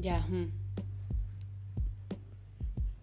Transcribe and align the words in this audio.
Ya. 0.00 0.26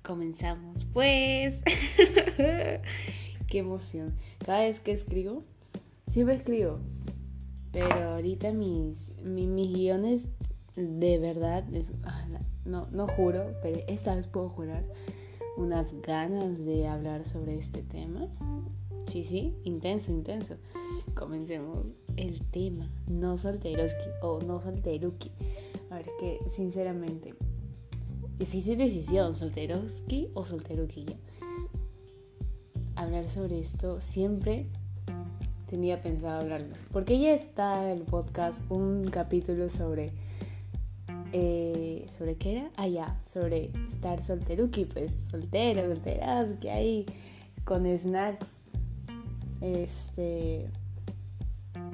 Comenzamos, 0.03 0.85
pues. 0.93 1.55
Qué 3.47 3.59
emoción. 3.59 4.13
Cada 4.45 4.59
vez 4.59 4.79
que 4.79 4.91
escribo, 4.91 5.43
siempre 6.11 6.35
escribo. 6.35 6.79
Pero 7.71 8.11
ahorita 8.13 8.51
mis, 8.51 8.95
mi- 9.23 9.47
mis 9.47 9.73
guiones, 9.73 10.21
de 10.75 11.17
verdad, 11.19 11.63
ah, 12.03 12.25
no, 12.65 12.87
no 12.91 13.07
juro, 13.07 13.53
pero 13.61 13.81
esta 13.87 14.15
vez 14.15 14.27
puedo 14.27 14.49
jurar 14.49 14.83
unas 15.57 15.87
ganas 16.01 16.63
de 16.65 16.87
hablar 16.87 17.25
sobre 17.27 17.57
este 17.57 17.81
tema. 17.81 18.27
Sí, 19.11 19.23
sí, 19.23 19.53
intenso, 19.63 20.11
intenso. 20.11 20.55
Comencemos 21.15 21.87
el 22.17 22.41
tema. 22.45 22.89
No 23.07 23.37
solteroski 23.37 24.07
o 24.21 24.39
no 24.41 24.61
solteruki. 24.61 25.31
A 25.89 25.95
ver, 25.95 26.07
que 26.19 26.39
sinceramente, 26.49 27.35
difícil 28.37 28.77
decisión, 28.77 29.33
solteroski 29.35 30.29
o 30.33 30.45
solteruki. 30.45 31.05
ya. 31.05 31.15
Hablar 32.95 33.27
sobre 33.29 33.59
esto 33.59 33.99
siempre 34.01 34.67
tenía 35.67 36.01
pensado 36.01 36.41
hablarlo. 36.41 36.75
Porque 36.91 37.19
ya 37.19 37.33
está 37.33 37.91
el 37.91 38.01
podcast, 38.01 38.59
un 38.69 39.05
capítulo 39.11 39.69
sobre. 39.69 40.11
eh, 41.33 42.07
¿Sobre 42.17 42.35
qué 42.35 42.51
era? 42.57 42.69
Ah, 42.77 42.87
ya, 42.87 43.19
sobre 43.27 43.71
estar 43.91 44.23
solteruki, 44.23 44.85
pues 44.85 45.11
soltero, 45.29 45.85
solteras, 45.85 46.47
que 46.61 46.71
hay 46.71 47.05
con 47.65 47.85
snacks. 47.99 48.47
Este. 49.61 50.67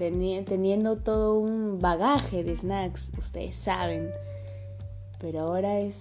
Teni- 0.02 0.44
teniendo 0.44 0.98
todo 0.98 1.38
un 1.38 1.78
bagaje 1.80 2.44
de 2.44 2.56
snacks, 2.56 3.12
ustedes 3.18 3.56
saben. 3.56 4.10
Pero 5.20 5.42
ahora 5.42 5.80
es 5.80 5.96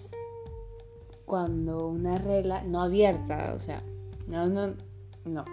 cuando 1.26 1.86
una 1.88 2.16
regla 2.16 2.62
no 2.62 2.80
abierta, 2.80 3.54
o 3.54 3.60
sea, 3.60 3.82
no, 4.26 4.48
no, 4.48 4.72
no. 5.26 5.44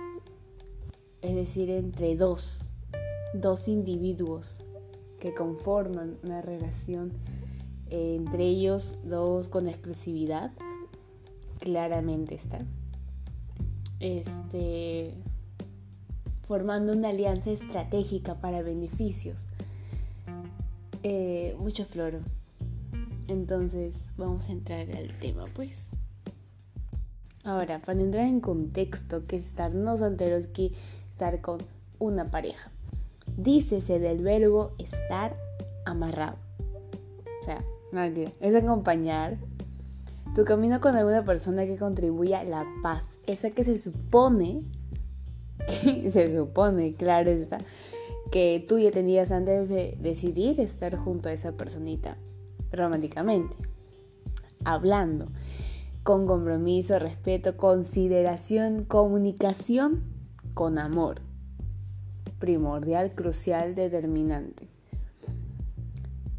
Es 1.21 1.35
decir, 1.35 1.69
entre 1.69 2.15
dos, 2.15 2.69
dos 3.33 3.67
individuos 3.67 4.59
que 5.19 5.33
conforman 5.33 6.17
una 6.23 6.41
relación, 6.41 7.11
eh, 7.89 8.15
entre 8.15 8.45
ellos 8.45 8.95
dos 9.03 9.49
con 9.49 9.67
exclusividad, 9.67 10.51
claramente 11.59 12.35
está. 12.35 12.59
Este, 13.99 15.13
formando 16.47 16.93
una 16.93 17.09
alianza 17.09 17.51
estratégica 17.51 18.35
para 18.35 18.61
beneficios. 18.61 19.39
Eh, 21.03 21.55
mucho 21.59 21.85
floro. 21.85 22.19
Entonces, 23.27 23.95
vamos 24.17 24.47
a 24.47 24.53
entrar 24.53 24.89
al 24.95 25.09
tema, 25.19 25.45
pues. 25.53 25.77
Ahora, 27.43 27.79
para 27.79 28.01
entrar 28.01 28.25
en 28.25 28.39
contexto, 28.39 29.25
que 29.25 29.37
es 29.37 29.45
estar 29.45 29.73
no 29.73 29.97
solteros 29.97 30.47
que 30.47 30.71
estar 31.11 31.41
con 31.41 31.59
una 31.99 32.31
pareja. 32.31 32.71
Dícese 33.37 33.99
del 33.99 34.21
verbo 34.21 34.71
estar 34.77 35.35
amarrado. 35.85 36.37
O 37.41 37.43
sea, 37.43 37.63
mentira, 37.91 38.31
es 38.39 38.55
acompañar 38.55 39.37
tu 40.35 40.43
camino 40.45 40.79
con 40.79 40.95
alguna 40.95 41.23
persona 41.23 41.65
que 41.65 41.77
contribuya 41.77 42.41
a 42.41 42.43
la 42.43 42.65
paz. 42.83 43.03
Esa 43.25 43.51
que 43.51 43.63
se 43.63 43.77
supone, 43.77 44.61
se 46.11 46.35
supone, 46.35 46.93
claro 46.95 47.31
está, 47.31 47.57
que 48.31 48.63
tú 48.67 48.79
ya 48.79 48.91
tenías 48.91 49.31
antes 49.31 49.69
de 49.69 49.97
decidir 49.99 50.59
estar 50.59 50.95
junto 50.95 51.29
a 51.29 51.33
esa 51.33 51.51
personita 51.53 52.17
románticamente. 52.71 53.55
Hablando 54.65 55.27
con 56.03 56.25
compromiso, 56.25 56.99
respeto, 56.99 57.57
consideración, 57.57 58.85
comunicación 58.85 60.03
con 60.53 60.77
amor. 60.77 61.21
Primordial, 62.39 63.13
crucial, 63.13 63.75
determinante. 63.75 64.67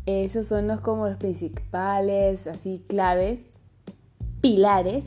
Esos 0.06 0.46
son 0.46 0.68
los 0.68 0.80
como 0.80 1.06
los 1.06 1.18
principales, 1.18 2.46
así 2.46 2.82
claves, 2.88 3.42
pilares, 4.40 5.04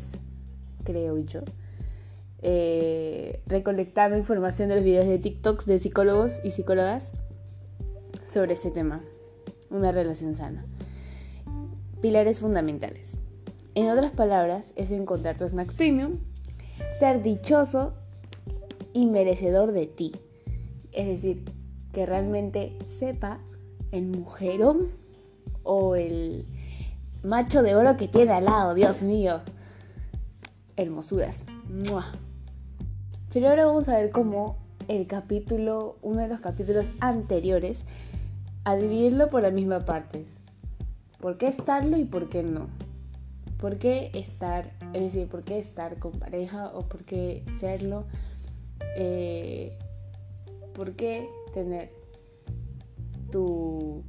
creo 0.84 1.18
yo. 1.18 1.42
Eh, 2.44 3.42
recolectando 3.46 4.18
información 4.18 4.70
de 4.70 4.76
los 4.76 4.84
videos 4.84 5.08
de 5.08 5.20
TikToks 5.20 5.66
de 5.66 5.78
psicólogos 5.78 6.40
y 6.44 6.52
psicólogas 6.52 7.12
sobre 8.26 8.54
este 8.54 8.72
tema, 8.72 9.04
una 9.70 9.92
relación 9.92 10.34
sana. 10.34 10.66
Pilares 12.02 12.40
fundamentales. 12.40 13.12
En 13.76 13.90
otras 13.90 14.12
palabras, 14.12 14.74
es 14.76 14.92
encontrar 14.92 15.38
tu 15.38 15.48
snack 15.48 15.74
premium, 15.74 16.18
ser 17.00 17.22
dichoso 17.22 17.94
y 18.94 19.06
merecedor 19.06 19.72
de 19.72 19.86
ti. 19.86 20.12
Es 20.92 21.08
decir, 21.08 21.44
que 21.94 22.06
realmente 22.06 22.78
sepa 23.00 23.40
el 23.92 24.08
mujerón 24.08 24.90
o 25.64 25.96
el 25.96 26.46
macho 27.24 27.62
de 27.62 27.76
oro 27.76 27.98
que 27.98 28.08
tiene 28.08 28.34
al 28.34 28.46
lado, 28.46 28.74
Dios 28.74 29.02
mío. 29.04 29.42
Hermosuras. 30.76 31.44
Pero 33.34 33.48
ahora 33.48 33.66
vamos 33.66 33.88
a 33.88 33.98
ver 33.98 34.12
cómo 34.12 34.58
el 34.90 35.08
capítulo, 35.08 35.98
uno 36.02 36.22
de 36.22 36.28
los 36.28 36.42
capítulos 36.42 36.92
anteriores, 37.00 37.86
a 38.66 38.76
dividirlo 38.76 39.30
por 39.30 39.42
las 39.42 39.54
mismas 39.54 39.86
partes. 39.86 40.28
¿Por 41.20 41.38
qué 41.38 41.48
estarlo 41.48 41.98
y 41.98 42.04
por 42.04 42.28
qué 42.28 42.44
no? 42.44 42.68
¿Por 43.58 43.78
qué 43.78 44.12
estar, 44.16 44.72
es 44.94 45.02
decir, 45.02 45.28
por 45.28 45.44
qué 45.44 45.60
estar 45.60 45.98
con 45.98 46.12
pareja 46.14 46.72
o 46.74 46.82
por 46.82 47.06
qué 47.06 47.46
serlo? 47.60 48.06
Eh, 48.98 49.78
¿Por 50.74 50.94
qué 50.94 51.30
tener 51.54 51.90
tu, 53.32 54.04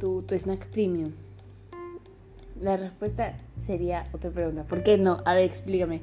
tu, 0.00 0.22
tu 0.22 0.34
snack 0.34 0.66
premium? 0.68 1.12
La 2.60 2.78
respuesta 2.78 3.36
sería 3.62 4.08
otra 4.14 4.30
pregunta. 4.30 4.64
¿Por 4.64 4.82
qué 4.82 4.96
no? 4.96 5.18
A 5.26 5.34
ver, 5.34 5.44
explícame. 5.44 6.00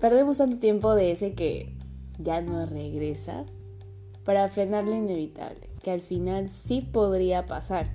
Perdemos 0.00 0.38
tanto 0.38 0.58
tiempo 0.58 0.94
de 0.94 1.12
ese 1.12 1.34
que 1.34 1.74
ya 2.18 2.40
no 2.40 2.66
regresa 2.66 3.42
para 4.24 4.48
frenar 4.48 4.84
lo 4.84 4.94
inevitable, 4.94 5.68
que 5.82 5.90
al 5.90 6.00
final 6.00 6.48
sí 6.48 6.80
podría 6.80 7.46
pasar. 7.46 7.88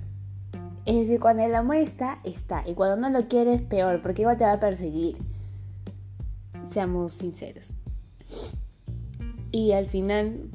Es 0.84 0.96
decir, 0.96 1.18
cuando 1.18 1.42
el 1.42 1.54
amor 1.54 1.76
está, 1.76 2.20
está. 2.24 2.62
Y 2.68 2.74
cuando 2.74 2.96
no 2.96 3.18
lo 3.18 3.26
quieres, 3.26 3.62
peor, 3.62 4.02
porque 4.02 4.22
igual 4.22 4.36
te 4.36 4.44
va 4.44 4.52
a 4.52 4.60
perseguir. 4.60 5.16
Seamos 6.70 7.12
sinceros. 7.12 7.68
Y 9.50 9.72
al 9.72 9.86
final 9.86 10.50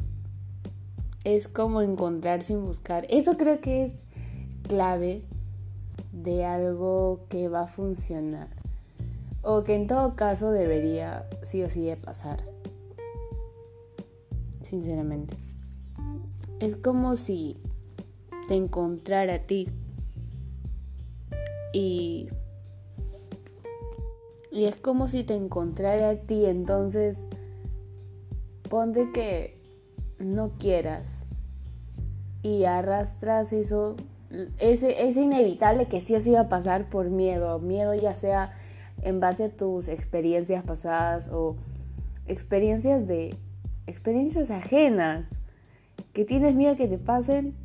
es 1.23 1.47
como 1.47 1.81
encontrar 1.81 2.43
sin 2.43 2.63
buscar. 2.63 3.07
Eso 3.09 3.37
creo 3.37 3.59
que 3.59 3.85
es 3.85 3.93
clave 4.67 5.23
de 6.11 6.45
algo 6.45 7.25
que 7.29 7.47
va 7.47 7.61
a 7.61 7.67
funcionar. 7.67 8.58
O 9.41 9.63
que 9.63 9.75
en 9.75 9.87
todo 9.87 10.15
caso 10.15 10.51
debería 10.51 11.27
sí 11.43 11.63
o 11.63 11.69
sí 11.69 11.85
de 11.85 11.97
pasar. 11.97 12.43
Sinceramente. 14.61 15.37
Es 16.59 16.75
como 16.75 17.15
si 17.15 17.57
te 18.47 18.55
encontrara 18.55 19.35
a 19.35 19.39
ti. 19.39 19.69
Y, 21.73 22.29
y 24.51 24.65
es 24.65 24.75
como 24.75 25.07
si 25.07 25.23
te 25.23 25.35
encontrara 25.35 26.09
a 26.09 26.15
ti, 26.15 26.45
entonces 26.45 27.17
ponte 28.69 29.11
que 29.11 29.59
no 30.19 30.51
quieras 30.57 31.19
y 32.43 32.65
arrastras 32.65 33.51
eso, 33.51 33.95
ese, 34.59 35.07
es 35.07 35.17
inevitable 35.17 35.87
que 35.87 36.01
sí 36.01 36.15
o 36.15 36.19
sí 36.19 36.31
va 36.31 36.41
a 36.41 36.49
pasar 36.49 36.89
por 36.89 37.09
miedo, 37.09 37.59
miedo 37.59 37.93
ya 37.93 38.13
sea 38.13 38.53
en 39.01 39.19
base 39.19 39.45
a 39.45 39.49
tus 39.49 39.87
experiencias 39.87 40.63
pasadas 40.63 41.29
o 41.29 41.55
experiencias 42.27 43.07
de 43.07 43.35
experiencias 43.87 44.51
ajenas 44.51 45.25
que 46.13 46.25
tienes 46.25 46.55
miedo 46.55 46.75
que 46.75 46.87
te 46.87 46.97
pasen, 46.97 47.55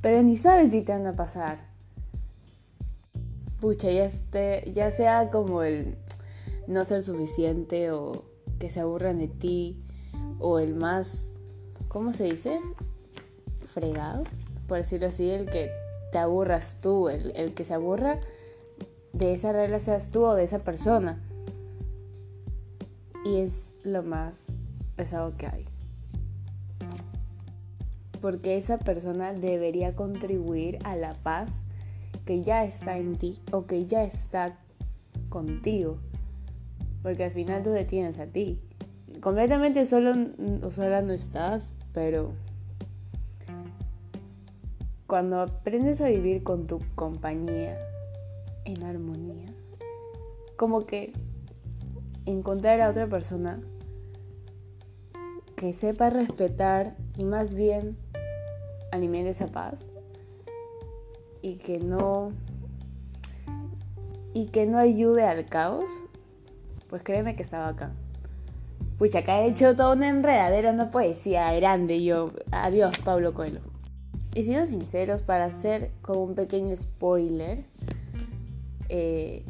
pero 0.00 0.22
ni 0.22 0.36
sabes 0.36 0.72
si 0.72 0.82
te 0.82 0.92
van 0.92 1.06
a 1.06 1.16
pasar 1.16 1.68
pucha, 3.60 3.90
ya, 3.90 4.04
esté, 4.04 4.70
ya 4.72 4.90
sea 4.90 5.30
como 5.30 5.62
el 5.62 5.96
no 6.66 6.84
ser 6.84 7.02
suficiente 7.02 7.90
o 7.90 8.24
que 8.58 8.70
se 8.70 8.80
aburran 8.80 9.18
de 9.18 9.28
ti 9.28 9.82
o 10.38 10.58
el 10.58 10.74
más, 10.74 11.32
¿cómo 11.88 12.12
se 12.12 12.24
dice? 12.24 12.60
Fregado, 13.72 14.24
por 14.66 14.78
decirlo 14.78 15.08
así, 15.08 15.30
el 15.30 15.46
que 15.46 15.70
te 16.12 16.18
aburras 16.18 16.78
tú, 16.80 17.08
el, 17.08 17.32
el 17.36 17.54
que 17.54 17.64
se 17.64 17.74
aburra 17.74 18.20
de 19.18 19.32
esa 19.32 19.52
regla 19.52 19.80
seas 19.80 20.10
tú 20.10 20.24
o 20.24 20.34
de 20.34 20.44
esa 20.44 20.60
persona. 20.60 21.20
Y 23.24 23.38
es 23.40 23.74
lo 23.82 24.02
más 24.04 24.44
pesado 24.94 25.36
que 25.36 25.46
hay. 25.46 25.64
Porque 28.20 28.56
esa 28.56 28.78
persona 28.78 29.32
debería 29.32 29.94
contribuir 29.94 30.78
a 30.84 30.96
la 30.96 31.14
paz 31.14 31.50
que 32.24 32.42
ya 32.42 32.64
está 32.64 32.96
en 32.96 33.16
ti 33.16 33.40
o 33.50 33.66
que 33.66 33.86
ya 33.86 34.04
está 34.04 34.56
contigo. 35.28 35.98
Porque 37.02 37.24
al 37.24 37.32
final 37.32 37.62
tú 37.62 37.70
detienes 37.70 38.20
a 38.20 38.26
ti. 38.26 38.60
Completamente 39.20 39.84
solo 39.84 40.12
o 40.62 40.70
sola 40.70 41.02
no 41.02 41.12
estás, 41.12 41.74
pero 41.92 42.32
cuando 45.08 45.40
aprendes 45.40 46.00
a 46.00 46.08
vivir 46.08 46.44
con 46.44 46.66
tu 46.66 46.80
compañía 46.94 47.78
en 48.68 48.82
armonía, 48.82 49.46
como 50.56 50.84
que 50.86 51.12
encontrar 52.26 52.80
a 52.80 52.90
otra 52.90 53.06
persona 53.06 53.60
que 55.56 55.72
sepa 55.72 56.10
respetar 56.10 56.96
y 57.16 57.24
más 57.24 57.54
bien 57.54 57.96
alimente 58.92 59.30
esa 59.30 59.46
paz 59.46 59.86
y 61.40 61.56
que 61.56 61.78
no 61.78 62.32
y 64.34 64.46
que 64.46 64.66
no 64.66 64.78
ayude 64.78 65.24
al 65.24 65.46
caos, 65.46 65.90
pues 66.90 67.02
créeme 67.02 67.34
que 67.34 67.42
estaba 67.42 67.68
acá. 67.68 67.92
Pucha, 68.98 69.20
acá 69.20 69.40
he 69.40 69.48
hecho 69.48 69.74
todo 69.74 69.92
un 69.92 70.02
enredadero, 70.02 70.70
una 70.70 70.90
poesía 70.90 71.52
grande. 71.54 72.04
Yo, 72.04 72.32
adiós, 72.50 72.92
Pablo 73.04 73.32
Coelho. 73.32 73.60
Y 74.34 74.44
siendo 74.44 74.66
sinceros, 74.66 75.22
para 75.22 75.46
hacer 75.46 75.90
como 76.02 76.22
un 76.22 76.34
pequeño 76.34 76.76
spoiler, 76.76 77.64
eh, 78.88 79.44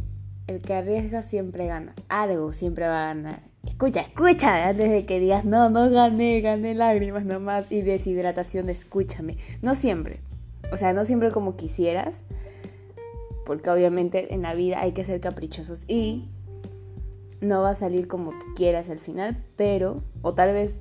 el 0.47 0.61
que 0.61 0.75
arriesga 0.75 1.23
siempre 1.23 1.67
gana. 1.67 1.95
Algo 2.09 2.53
siempre 2.53 2.87
va 2.87 3.03
a 3.03 3.15
ganar. 3.15 3.43
Escucha, 3.67 4.01
escucha, 4.01 4.69
antes 4.69 4.91
de 4.91 5.05
que 5.05 5.21
digas, 5.21 5.45
no, 5.45 5.69
no 5.71 5.91
gané, 5.91 6.41
gané 6.41 6.75
lágrimas 6.75 7.25
nomás 7.25 7.71
y 7.71 7.83
deshidratación, 7.83 8.69
escúchame. 8.69 9.37
No 9.63 9.75
siempre. 9.75 10.21
O 10.73 10.77
sea, 10.77 10.93
no 10.93 11.05
siempre 11.05 11.31
como 11.31 11.57
quisieras, 11.57 12.25
porque 13.45 13.71
obviamente 13.71 14.35
en 14.35 14.43
la 14.43 14.55
vida 14.55 14.81
hay 14.81 14.93
que 14.93 15.05
ser 15.05 15.21
caprichosos 15.21 15.85
y 15.89 16.29
no 17.41 17.63
va 17.63 17.71
a 17.71 17.75
salir 17.75 18.09
como 18.09 18.33
tú 18.33 18.47
quieras 18.57 18.91
al 18.91 18.99
final, 18.99 19.43
pero, 19.57 20.03
o 20.23 20.35
tal 20.35 20.53
vez 20.53 20.81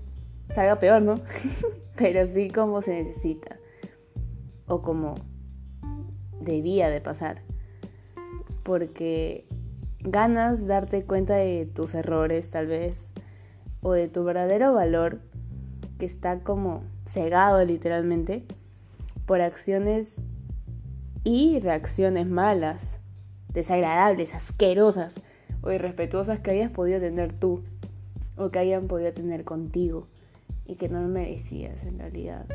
salga 0.50 0.80
peor, 0.80 1.02
¿no? 1.02 1.16
pero 1.96 2.28
sí 2.28 2.50
como 2.50 2.82
se 2.82 3.04
necesita, 3.04 3.58
o 4.66 4.82
como 4.82 5.16
debía 6.42 6.90
de 6.90 7.02
pasar, 7.02 7.42
porque 8.68 9.46
ganas 10.02 10.68
darte 10.68 11.06
cuenta 11.06 11.36
de 11.36 11.66
tus 11.74 11.96
errores 11.96 12.50
tal 12.50 12.68
vez 12.68 13.14
o 13.82 13.94
de 13.94 14.10
tu 14.10 14.26
verdadero 14.26 14.74
valor 14.74 15.22
que 15.98 16.06
está 16.06 16.42
como 16.42 16.84
cegado 17.06 17.64
literalmente 17.64 18.44
por 19.26 19.40
acciones 19.40 20.22
y 21.24 21.62
reacciones 21.62 22.28
malas, 22.28 23.00
desagradables, 23.54 24.36
asquerosas 24.36 25.22
o 25.62 25.72
irrespetuosas 25.72 26.40
que 26.42 26.52
hayas 26.52 26.70
podido 26.70 27.00
tener 27.00 27.32
tú 27.32 27.64
o 28.36 28.50
que 28.50 28.60
hayan 28.60 28.88
podido 28.88 29.14
tener 29.14 29.46
contigo 29.46 30.08
y 30.66 30.76
que 30.76 30.90
no 30.90 31.00
merecías 31.08 31.86
en 31.86 32.00
realidad. 32.00 32.46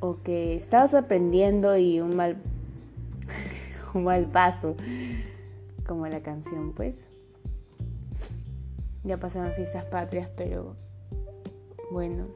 O 0.00 0.22
que 0.22 0.54
estabas 0.54 0.94
aprendiendo 0.94 1.76
y 1.76 2.00
un 2.00 2.16
mal 2.16 2.38
un 3.96 4.04
mal 4.04 4.26
paso 4.26 4.76
como 5.86 6.06
la 6.06 6.20
canción, 6.20 6.72
pues. 6.72 7.08
Ya 9.04 9.18
pasaron 9.18 9.52
fiestas 9.52 9.84
patrias, 9.84 10.28
pero 10.36 10.76
bueno, 11.90 12.26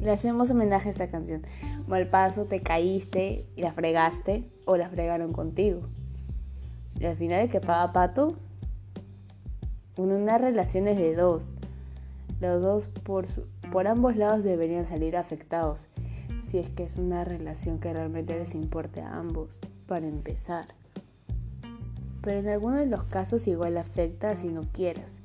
le 0.00 0.10
hacemos 0.10 0.50
homenaje 0.50 0.88
a 0.88 0.92
esta 0.92 1.08
canción. 1.08 1.42
Mal 1.86 2.08
paso, 2.08 2.44
te 2.44 2.60
caíste 2.60 3.46
y 3.56 3.62
la 3.62 3.72
fregaste 3.72 4.48
o 4.64 4.76
la 4.76 4.88
fregaron 4.88 5.32
contigo. 5.32 5.82
Y 6.98 7.06
al 7.06 7.16
final 7.16 7.42
el 7.42 7.50
que 7.50 7.60
paga 7.60 7.92
pato, 7.92 8.36
una 9.96 10.38
relación 10.38 10.88
es 10.88 10.96
de 10.96 11.14
dos. 11.14 11.54
Los 12.40 12.62
dos 12.62 12.84
por, 13.02 13.26
por 13.72 13.86
ambos 13.86 14.16
lados 14.16 14.44
deberían 14.44 14.86
salir 14.86 15.16
afectados. 15.16 15.86
Si 16.48 16.58
es 16.58 16.70
que 16.70 16.84
es 16.84 16.96
una 16.96 17.24
relación 17.24 17.78
que 17.78 17.92
realmente 17.92 18.38
les 18.38 18.54
importe 18.54 19.02
a 19.02 19.18
ambos, 19.18 19.60
para 19.90 20.06
empezar 20.06 20.66
pero 22.22 22.40
en 22.40 22.48
algunos 22.48 22.80
de 22.80 22.86
los 22.86 23.04
casos 23.04 23.46
igual 23.46 23.76
afecta 23.78 24.34
si 24.34 24.48
no 24.48 24.62
quieras. 24.72 25.18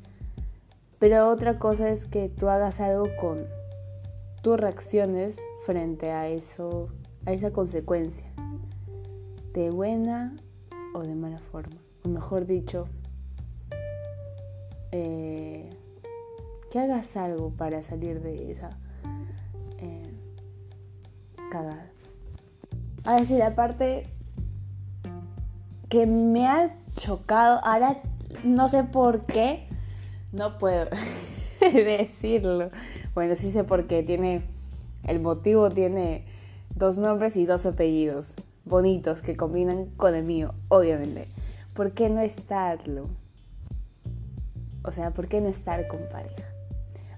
Pero 0.99 1.29
otra 1.29 1.59
cosa 1.59 1.89
es 1.89 2.05
que 2.05 2.29
tú 2.29 2.49
hagas 2.49 2.79
algo 2.79 3.07
con 3.19 3.45
tus 4.41 4.59
reacciones 4.59 5.37
frente 5.65 6.11
a 6.11 6.29
eso, 6.29 6.89
a 7.25 7.33
esa 7.33 7.51
consecuencia, 7.51 8.25
de 9.53 9.69
buena 9.71 10.35
o 10.93 11.01
de 11.01 11.15
mala 11.15 11.39
forma. 11.39 11.75
O 12.05 12.09
mejor 12.09 12.45
dicho, 12.45 12.87
eh, 14.91 15.69
que 16.71 16.79
hagas 16.79 17.17
algo 17.17 17.49
para 17.51 17.83
salir 17.83 18.21
de 18.21 18.51
esa 18.51 18.69
eh, 19.79 20.13
cagada. 21.51 21.91
Ahora 23.03 23.25
sí, 23.25 23.41
aparte 23.41 24.14
que 25.95 26.05
me 26.07 26.45
ha 26.45 26.75
chocado. 26.97 27.63
Ahora 27.63 28.01
no 28.43 28.67
sé 28.67 28.83
por 28.83 29.25
qué. 29.25 29.65
No 30.33 30.57
puedo 30.57 30.89
decirlo. 31.73 32.69
Bueno, 33.13 33.35
sí 33.37 33.49
sé 33.49 33.63
por 33.63 33.87
qué. 33.87 34.03
Tiene. 34.03 34.43
El 35.03 35.21
motivo 35.21 35.69
tiene 35.69 36.25
dos 36.75 36.97
nombres 36.97 37.37
y 37.37 37.45
dos 37.45 37.65
apellidos. 37.65 38.33
Bonitos 38.65 39.21
que 39.21 39.37
combinan 39.37 39.85
con 39.95 40.15
el 40.15 40.25
mío, 40.25 40.53
obviamente. 40.67 41.29
¿Por 41.73 41.93
qué 41.93 42.09
no 42.09 42.19
estarlo? 42.19 43.07
O 44.83 44.91
sea, 44.91 45.11
¿por 45.11 45.29
qué 45.29 45.39
no 45.39 45.47
estar 45.47 45.87
con 45.87 45.99
pareja? 46.11 46.43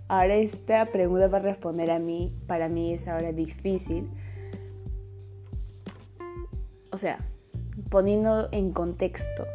Ahora 0.08 0.36
esta 0.36 0.86
pregunta 0.92 1.30
para 1.30 1.46
responder 1.46 1.90
a 1.90 1.98
mí, 1.98 2.32
para 2.46 2.70
mí 2.70 2.94
es 2.94 3.08
ahora 3.08 3.32
difícil. 3.32 4.08
O 6.92 6.98
sea, 6.98 7.20
poniendo 7.90 8.50
en 8.52 8.72
contexto, 8.72 9.46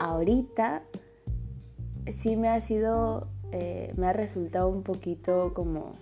ahorita 0.00 0.82
sí 2.20 2.36
me 2.36 2.48
ha 2.48 2.60
sido, 2.60 3.28
eh, 3.52 3.92
me 3.96 4.06
ha 4.06 4.12
resultado 4.12 4.68
un 4.68 4.82
poquito 4.82 5.52
como 5.54 5.94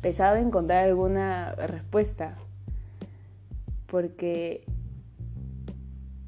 pesado 0.00 0.36
encontrar 0.36 0.84
alguna 0.84 1.54
respuesta, 1.54 2.36
porque 3.86 4.64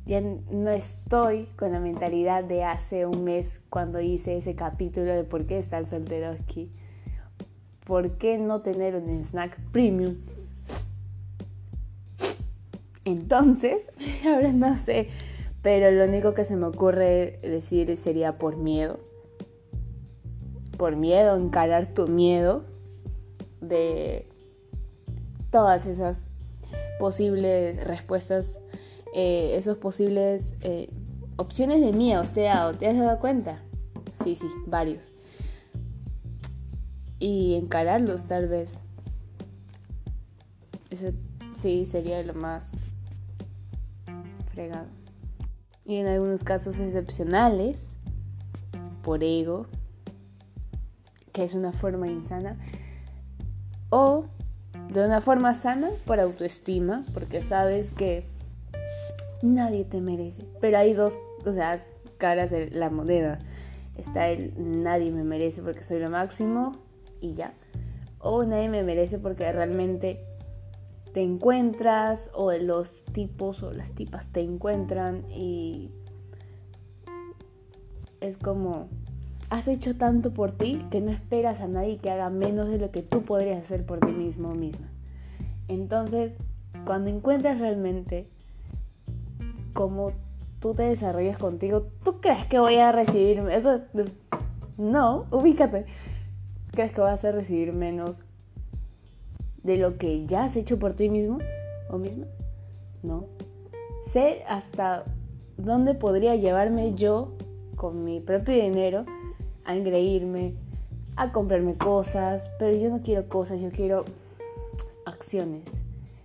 ya 0.06 0.20
no 0.20 0.70
estoy 0.70 1.46
con 1.56 1.72
la 1.72 1.80
mentalidad 1.80 2.44
de 2.44 2.62
hace 2.62 3.06
un 3.06 3.24
mes 3.24 3.60
cuando 3.70 4.00
hice 4.00 4.36
ese 4.36 4.54
capítulo 4.54 5.12
de 5.12 5.24
por 5.24 5.46
qué 5.46 5.58
estar 5.58 5.86
soltero 5.86 6.30
aquí, 6.30 6.70
por 7.86 8.12
qué 8.18 8.38
no 8.38 8.60
tener 8.60 8.96
un 8.96 9.08
snack 9.24 9.58
premium 9.72 10.16
entonces, 13.04 13.90
ahora 14.26 14.52
no 14.52 14.76
sé, 14.76 15.08
pero 15.62 15.90
lo 15.90 16.04
único 16.04 16.34
que 16.34 16.44
se 16.44 16.56
me 16.56 16.66
ocurre 16.66 17.38
decir 17.42 17.96
sería 17.96 18.38
por 18.38 18.56
miedo. 18.56 19.00
Por 20.76 20.96
miedo, 20.96 21.36
encarar 21.36 21.86
tu 21.86 22.08
miedo 22.08 22.64
de 23.60 24.28
todas 25.50 25.86
esas 25.86 26.26
posibles 26.98 27.82
respuestas, 27.84 28.60
eh, 29.14 29.54
esos 29.56 29.78
posibles 29.78 30.54
eh, 30.60 30.90
opciones 31.36 31.80
de 31.80 31.92
miedo 31.92 32.22
te, 32.22 32.50
¿te 32.78 32.88
has 32.88 32.98
dado 32.98 33.18
cuenta? 33.20 33.62
Sí, 34.22 34.34
sí, 34.34 34.46
varios. 34.66 35.12
Y 37.18 37.54
encararlos 37.54 38.26
tal 38.26 38.48
vez. 38.48 38.80
Eso 40.90 41.12
sí 41.52 41.86
sería 41.86 42.22
lo 42.22 42.34
más 42.34 42.72
y 45.84 45.96
en 45.96 46.06
algunos 46.06 46.44
casos 46.44 46.78
excepcionales, 46.78 47.76
por 49.02 49.22
ego, 49.22 49.66
que 51.32 51.44
es 51.44 51.54
una 51.54 51.72
forma 51.72 52.08
insana, 52.08 52.56
o 53.90 54.26
de 54.92 55.04
una 55.04 55.20
forma 55.20 55.54
sana 55.54 55.90
por 56.06 56.20
autoestima, 56.20 57.04
porque 57.12 57.42
sabes 57.42 57.90
que 57.90 58.26
nadie 59.42 59.84
te 59.84 60.00
merece. 60.00 60.46
Pero 60.60 60.78
hay 60.78 60.94
dos, 60.94 61.18
o 61.44 61.52
sea, 61.52 61.84
caras 62.18 62.50
de 62.50 62.70
la 62.70 62.90
moneda. 62.90 63.38
Está 63.96 64.28
el 64.28 64.52
nadie 64.56 65.12
me 65.12 65.22
merece 65.22 65.62
porque 65.62 65.82
soy 65.82 66.00
lo 66.00 66.10
máximo 66.10 66.72
y 67.20 67.34
ya. 67.34 67.54
O 68.18 68.44
nadie 68.44 68.68
me 68.68 68.82
merece 68.82 69.18
porque 69.18 69.50
realmente 69.52 70.24
te 71.14 71.22
encuentras 71.22 72.28
o 72.34 72.52
los 72.52 73.04
tipos 73.04 73.62
o 73.62 73.72
las 73.72 73.92
tipas 73.92 74.26
te 74.26 74.40
encuentran 74.40 75.24
y 75.30 75.92
es 78.20 78.36
como 78.36 78.88
has 79.48 79.68
hecho 79.68 79.96
tanto 79.96 80.34
por 80.34 80.50
ti 80.50 80.84
que 80.90 81.00
no 81.00 81.12
esperas 81.12 81.60
a 81.60 81.68
nadie 81.68 81.98
que 81.98 82.10
haga 82.10 82.30
menos 82.30 82.68
de 82.68 82.78
lo 82.78 82.90
que 82.90 83.02
tú 83.02 83.22
podrías 83.22 83.62
hacer 83.62 83.86
por 83.86 84.00
ti 84.00 84.10
mismo 84.10 84.48
o 84.48 84.54
misma. 84.56 84.88
Entonces, 85.68 86.36
cuando 86.84 87.10
encuentras 87.10 87.60
realmente 87.60 88.28
cómo 89.72 90.10
tú 90.58 90.74
te 90.74 90.82
desarrollas 90.82 91.38
contigo, 91.38 91.86
¿tú 92.02 92.20
crees 92.20 92.44
que 92.46 92.58
voy 92.58 92.76
a 92.76 92.90
recibir 92.90 93.38
eso? 93.50 93.82
No, 94.76 95.26
ubícate. 95.30 95.86
¿Crees 96.72 96.90
que 96.90 97.02
vas 97.02 97.24
a 97.24 97.30
recibir 97.30 97.72
menos 97.72 98.23
de 99.64 99.78
lo 99.78 99.98
que 99.98 100.26
ya 100.26 100.44
has 100.44 100.54
hecho 100.54 100.78
por 100.78 100.94
ti 100.94 101.08
mismo 101.08 101.38
o 101.90 101.98
misma? 101.98 102.26
No. 103.02 103.26
Sé 104.06 104.44
hasta 104.46 105.04
dónde 105.56 105.94
podría 105.94 106.36
llevarme 106.36 106.94
yo 106.94 107.32
con 107.74 108.04
mi 108.04 108.20
propio 108.20 108.54
dinero 108.54 109.04
a 109.64 109.74
engreírme, 109.74 110.54
a 111.16 111.32
comprarme 111.32 111.76
cosas, 111.76 112.50
pero 112.58 112.76
yo 112.76 112.90
no 112.90 113.02
quiero 113.02 113.28
cosas, 113.28 113.60
yo 113.60 113.70
quiero 113.70 114.04
acciones, 115.06 115.64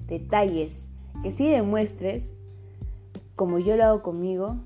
detalles, 0.08 0.74
que 1.24 1.32
sí 1.32 1.50
demuestres, 1.50 2.32
como 3.36 3.60
yo 3.60 3.78
lo 3.78 3.86
hago 3.86 4.02
conmigo, 4.02 4.58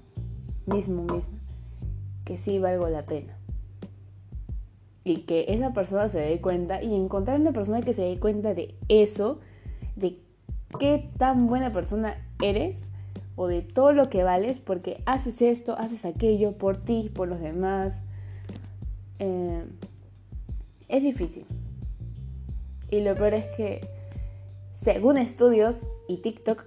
mismo, 0.65 1.03
mismo, 1.03 1.37
que 2.25 2.37
sí 2.37 2.57
valgo 2.59 2.89
la 2.89 3.05
pena. 3.05 3.37
Y 5.03 5.21
que 5.21 5.45
esa 5.49 5.73
persona 5.73 6.09
se 6.09 6.19
dé 6.19 6.39
cuenta 6.39 6.81
y 6.81 6.95
encontrar 6.95 7.39
una 7.39 7.51
persona 7.51 7.81
que 7.81 7.93
se 7.93 8.03
dé 8.03 8.19
cuenta 8.19 8.53
de 8.53 8.75
eso, 8.87 9.39
de 9.95 10.19
qué 10.79 11.09
tan 11.17 11.47
buena 11.47 11.71
persona 11.71 12.15
eres 12.41 12.77
o 13.35 13.47
de 13.47 13.61
todo 13.61 13.93
lo 13.93 14.09
que 14.09 14.23
vales 14.23 14.59
porque 14.59 15.01
haces 15.05 15.41
esto, 15.41 15.77
haces 15.77 16.05
aquello 16.05 16.57
por 16.57 16.77
ti, 16.77 17.11
por 17.13 17.27
los 17.27 17.39
demás. 17.39 17.93
Eh, 19.19 19.65
es 20.87 21.01
difícil. 21.01 21.45
Y 22.89 23.01
lo 23.01 23.15
peor 23.15 23.33
es 23.33 23.47
que, 23.57 23.81
según 24.73 25.17
estudios 25.17 25.77
y 26.07 26.17
TikTok, 26.17 26.65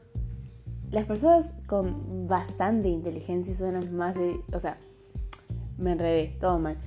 las 0.90 1.04
personas 1.04 1.46
con 1.66 2.26
bastante 2.26 2.88
inteligencia 2.88 3.54
son 3.54 3.74
las 3.74 3.90
más 3.90 4.14
de... 4.14 4.40
O 4.52 4.58
sea, 4.58 4.78
me 5.78 5.92
enredé, 5.92 6.36
todo 6.40 6.58
mal. 6.58 6.78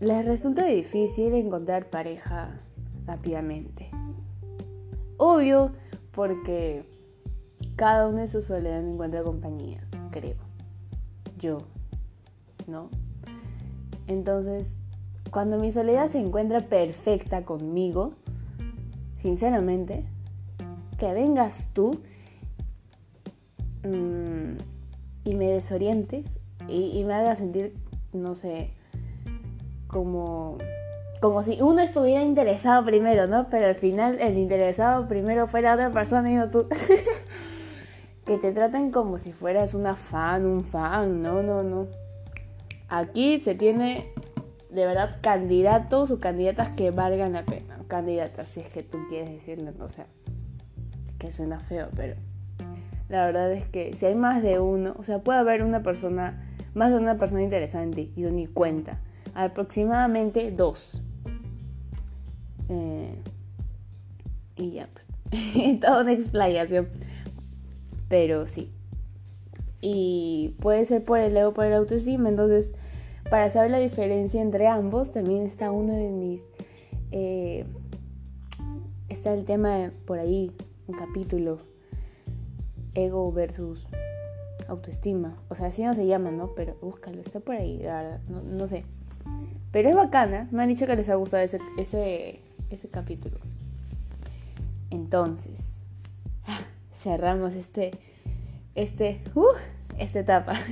Les 0.00 0.24
resulta 0.24 0.64
difícil 0.64 1.34
encontrar 1.34 1.90
pareja 1.90 2.58
rápidamente. 3.06 3.90
Obvio, 5.18 5.72
porque 6.12 6.86
cada 7.76 8.08
uno 8.08 8.20
en 8.20 8.28
su 8.28 8.40
soledad 8.40 8.82
encuentra 8.82 9.22
compañía, 9.22 9.86
creo. 10.10 10.36
Yo, 11.38 11.58
¿no? 12.66 12.88
Entonces, 14.06 14.78
cuando 15.30 15.58
mi 15.58 15.70
soledad 15.70 16.10
se 16.10 16.18
encuentra 16.18 16.60
perfecta 16.60 17.44
conmigo, 17.44 18.14
sinceramente, 19.18 20.06
que 20.98 21.12
vengas 21.12 21.68
tú 21.74 22.00
mm, 23.84 24.56
y 25.24 25.34
me 25.34 25.46
desorientes 25.46 26.40
y, 26.68 27.04
me 27.04 27.14
hagas 27.14 27.38
sentir, 27.38 27.74
no 28.12 28.34
sé, 28.34 28.70
como, 29.90 30.58
como 31.20 31.42
si 31.42 31.60
uno 31.60 31.80
estuviera 31.80 32.22
interesado 32.22 32.84
primero, 32.84 33.26
¿no? 33.26 33.48
Pero 33.50 33.66
al 33.66 33.74
final 33.74 34.20
el 34.20 34.38
interesado 34.38 35.08
primero 35.08 35.46
fue 35.46 35.62
la 35.62 35.74
otra 35.74 35.90
persona 35.90 36.30
y 36.30 36.34
no 36.34 36.48
tú. 36.48 36.66
que 38.26 38.38
te 38.38 38.52
traten 38.52 38.90
como 38.90 39.18
si 39.18 39.32
fueras 39.32 39.74
una 39.74 39.96
fan, 39.96 40.46
un 40.46 40.64
fan, 40.64 41.22
no, 41.22 41.42
no, 41.42 41.62
no. 41.62 41.86
Aquí 42.88 43.40
se 43.40 43.54
tiene 43.54 44.12
de 44.70 44.86
verdad 44.86 45.16
candidatos 45.20 46.10
o 46.10 46.20
candidatas 46.20 46.70
que 46.70 46.90
valgan 46.90 47.32
la 47.32 47.44
pena. 47.44 47.78
Candidatas, 47.88 48.48
si 48.48 48.60
es 48.60 48.68
que 48.68 48.84
tú 48.84 48.98
quieres 49.08 49.30
decirlo, 49.30 49.72
o 49.80 49.88
sea, 49.88 50.06
que 51.18 51.32
suena 51.32 51.58
feo, 51.58 51.88
pero 51.96 52.14
la 53.08 53.26
verdad 53.26 53.50
es 53.52 53.64
que 53.64 53.92
si 53.94 54.06
hay 54.06 54.14
más 54.14 54.42
de 54.42 54.60
uno, 54.60 54.94
o 54.96 55.02
sea, 55.02 55.18
puede 55.18 55.40
haber 55.40 55.64
una 55.64 55.82
persona, 55.82 56.48
más 56.74 56.92
de 56.92 56.98
una 56.98 57.18
persona 57.18 57.42
ti 57.90 58.12
y 58.14 58.20
no 58.22 58.30
ni 58.30 58.46
cuenta. 58.46 59.00
Aproximadamente 59.34 60.50
dos. 60.50 61.00
Eh, 62.68 63.14
y 64.56 64.70
ya, 64.70 64.88
pues, 64.92 65.80
toda 65.80 66.02
una 66.02 66.12
explicación. 66.12 66.88
Pero 68.08 68.46
sí. 68.46 68.70
Y 69.80 70.54
puede 70.60 70.84
ser 70.84 71.04
por 71.04 71.18
el 71.18 71.36
ego, 71.36 71.54
por 71.54 71.64
el 71.64 71.72
autoestima, 71.72 72.28
entonces 72.28 72.74
para 73.30 73.48
saber 73.48 73.70
la 73.70 73.78
diferencia 73.78 74.42
entre 74.42 74.66
ambos, 74.66 75.12
también 75.12 75.46
está 75.46 75.70
uno 75.70 75.94
de 75.94 76.08
mis... 76.08 76.42
Eh, 77.12 77.64
está 79.08 79.32
el 79.32 79.44
tema 79.44 79.92
por 80.04 80.18
ahí, 80.18 80.52
un 80.88 80.96
capítulo, 80.96 81.58
ego 82.94 83.30
versus 83.30 83.86
autoestima. 84.68 85.36
O 85.48 85.54
sea, 85.54 85.66
así 85.66 85.82
no 85.84 85.94
se 85.94 86.06
llama, 86.06 86.32
¿no? 86.32 86.54
Pero 86.56 86.76
búscalo, 86.82 87.20
está 87.20 87.38
por 87.38 87.54
ahí, 87.54 87.78
la 87.78 88.02
verdad, 88.02 88.20
no, 88.28 88.66
sé. 88.66 88.84
Pero 89.72 89.88
es 89.88 89.94
bacana, 89.94 90.48
me 90.50 90.62
han 90.62 90.68
dicho 90.68 90.86
que 90.86 90.96
les 90.96 91.08
ha 91.08 91.14
gustado 91.14 91.42
ese, 91.42 91.60
ese, 91.78 92.40
ese 92.70 92.88
capítulo. 92.88 93.36
Entonces, 94.90 95.76
cerramos 96.92 97.54
este, 97.54 97.92
este, 98.74 99.20
uh, 99.34 99.46
esta 99.98 100.20
etapa. 100.20 100.54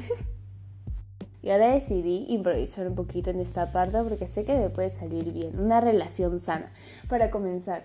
Y 1.41 1.51
ahora 1.51 1.69
decidí 1.69 2.27
improvisar 2.29 2.89
un 2.89 2.97
poquito 2.97 3.31
en 3.31 3.41
esta 3.41 3.71
parte 3.71 3.97
porque 4.03 4.27
sé 4.27 4.45
que 4.45 4.57
me 4.57 4.71
puede 4.71 4.91
salir 4.91 5.33
bien. 5.33 5.59
Una 5.59 5.81
relación 5.81 6.41
sana. 6.41 6.73
Para 7.09 7.31
comenzar, 7.31 7.85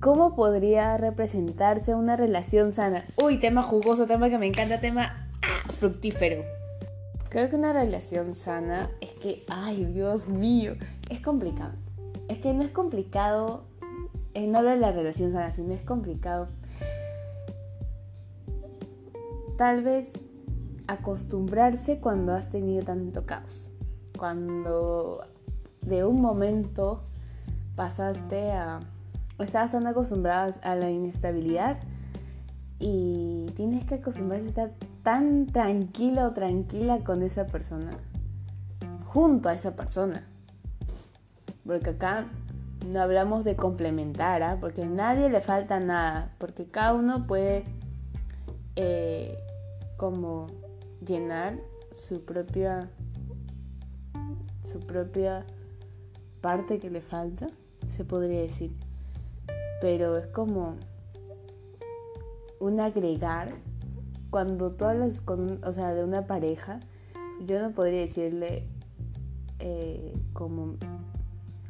¿cómo 0.00 0.34
podría 0.34 0.96
representarse 0.96 1.94
una 1.94 2.16
relación 2.16 2.72
sana? 2.72 3.04
Uy, 3.22 3.38
tema 3.38 3.62
jugoso, 3.62 4.06
tema 4.06 4.30
que 4.30 4.38
me 4.38 4.46
encanta, 4.46 4.80
tema 4.80 5.28
ah, 5.42 5.72
fructífero. 5.72 6.42
Creo 7.32 7.48
que 7.48 7.56
una 7.56 7.72
relación 7.72 8.34
sana 8.34 8.90
es 9.00 9.12
que, 9.14 9.46
ay, 9.48 9.86
Dios 9.86 10.28
mío, 10.28 10.74
es 11.08 11.22
complicado. 11.22 11.72
Es 12.28 12.40
que 12.40 12.52
no 12.52 12.62
es 12.62 12.68
complicado, 12.68 13.64
eh, 14.34 14.46
no 14.46 14.58
hablo 14.58 14.68
de 14.68 14.76
la 14.76 14.92
relación 14.92 15.32
sana, 15.32 15.50
sino 15.50 15.72
es 15.72 15.82
complicado. 15.82 16.48
Tal 19.56 19.82
vez 19.82 20.12
acostumbrarse 20.86 22.00
cuando 22.00 22.34
has 22.34 22.50
tenido 22.50 22.82
tanto 22.84 23.24
caos. 23.24 23.70
Cuando 24.18 25.24
de 25.80 26.04
un 26.04 26.20
momento 26.20 27.00
pasaste 27.76 28.50
a... 28.50 28.80
estabas 29.38 29.72
tan 29.72 29.86
acostumbrado 29.86 30.52
a 30.60 30.74
la 30.74 30.90
inestabilidad 30.90 31.78
y 32.78 33.46
tienes 33.56 33.86
que 33.86 33.94
acostumbrarse 33.94 34.44
a 34.44 34.48
estar 34.50 34.91
tan 35.02 35.46
tranquilo 35.46 36.28
o 36.28 36.32
tranquila 36.32 37.00
con 37.04 37.22
esa 37.22 37.46
persona. 37.46 37.90
Junto 39.04 39.48
a 39.48 39.54
esa 39.54 39.76
persona. 39.76 40.26
Porque 41.66 41.90
acá 41.90 42.26
no 42.86 43.00
hablamos 43.00 43.44
de 43.44 43.56
complementar, 43.56 44.42
¿ah? 44.42 44.58
porque 44.60 44.82
a 44.82 44.86
nadie 44.86 45.28
le 45.28 45.40
falta 45.40 45.78
nada, 45.78 46.32
porque 46.38 46.66
cada 46.66 46.94
uno 46.94 47.26
puede 47.26 47.64
eh, 48.76 49.38
como 49.96 50.46
llenar 51.04 51.58
su 51.92 52.24
propia 52.24 52.88
su 54.72 54.80
propia 54.80 55.44
parte 56.40 56.78
que 56.78 56.90
le 56.90 57.02
falta, 57.02 57.46
se 57.90 58.04
podría 58.04 58.40
decir. 58.40 58.72
Pero 59.80 60.16
es 60.16 60.26
como 60.28 60.76
un 62.58 62.80
agregar 62.80 63.52
cuando 64.32 64.72
tú 64.72 64.86
hablas 64.86 65.20
con, 65.20 65.62
o 65.62 65.74
sea, 65.74 65.92
de 65.92 66.02
una 66.02 66.26
pareja, 66.26 66.80
yo 67.44 67.60
no 67.60 67.72
podría 67.72 68.00
decirle 68.00 68.66
eh, 69.58 70.14
como 70.32 70.76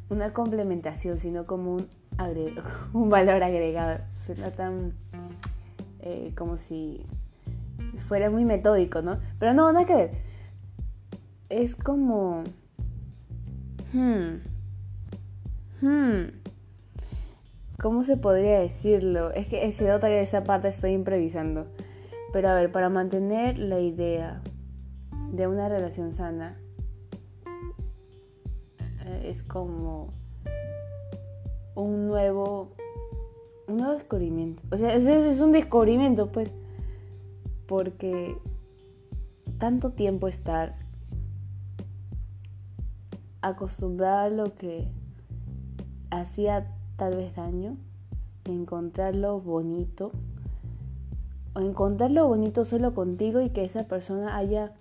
una 0.09 0.31
complementación, 0.31 1.17
sino 1.17 1.45
como 1.45 1.73
un, 1.73 1.87
un 2.93 3.09
valor 3.09 3.43
agregado. 3.43 3.99
Suena 4.09 4.49
tan 4.51 4.93
eh, 5.99 6.31
como 6.37 6.55
si 6.55 7.05
fuera 8.07 8.29
muy 8.29 8.45
metódico, 8.45 9.01
¿no? 9.01 9.19
Pero 9.39 9.53
no, 9.53 9.69
nada 9.73 9.85
que 9.85 9.95
ver. 9.95 10.11
Es 11.49 11.75
como... 11.75 12.43
Hmm. 13.91 14.37
Hmm. 15.81 16.27
¿Cómo 17.81 18.05
se 18.05 18.15
podría 18.15 18.61
decirlo? 18.61 19.31
Es 19.31 19.47
que 19.47 19.69
se 19.73 19.85
nota 19.85 20.07
que 20.07 20.21
esa 20.21 20.45
parte 20.45 20.69
estoy 20.69 20.91
improvisando. 20.91 21.67
Pero 22.33 22.49
a 22.49 22.55
ver, 22.55 22.71
para 22.71 22.89
mantener 22.89 23.59
la 23.59 23.79
idea 23.79 24.41
de 25.31 25.47
una 25.47 25.69
relación 25.69 26.11
sana, 26.11 26.57
eh, 29.05 29.21
es 29.25 29.43
como 29.43 30.11
un 31.75 32.07
nuevo 32.07 32.73
un 33.67 33.77
nuevo 33.77 33.93
descubrimiento. 33.93 34.63
O 34.71 34.77
sea, 34.77 34.93
es 34.95 35.39
un 35.39 35.51
descubrimiento, 35.51 36.31
pues 36.31 36.53
porque 37.67 38.35
tanto 39.57 39.91
tiempo 39.91 40.27
estar 40.27 40.75
acostumbrada 43.41 44.23
a 44.23 44.29
lo 44.29 44.55
que 44.55 44.87
hacía 46.09 46.75
tal 46.97 47.15
vez 47.15 47.35
daño 47.35 47.77
encontrar 48.45 49.15
lo 49.15 49.39
bonito 49.39 50.11
o 51.53 51.59
encontrar 51.59 52.11
lo 52.11 52.27
bonito 52.27 52.65
solo 52.65 52.93
contigo 52.93 53.41
y 53.41 53.49
que 53.49 53.63
esa 53.63 53.83
persona 53.83 54.37
haya, 54.37 54.73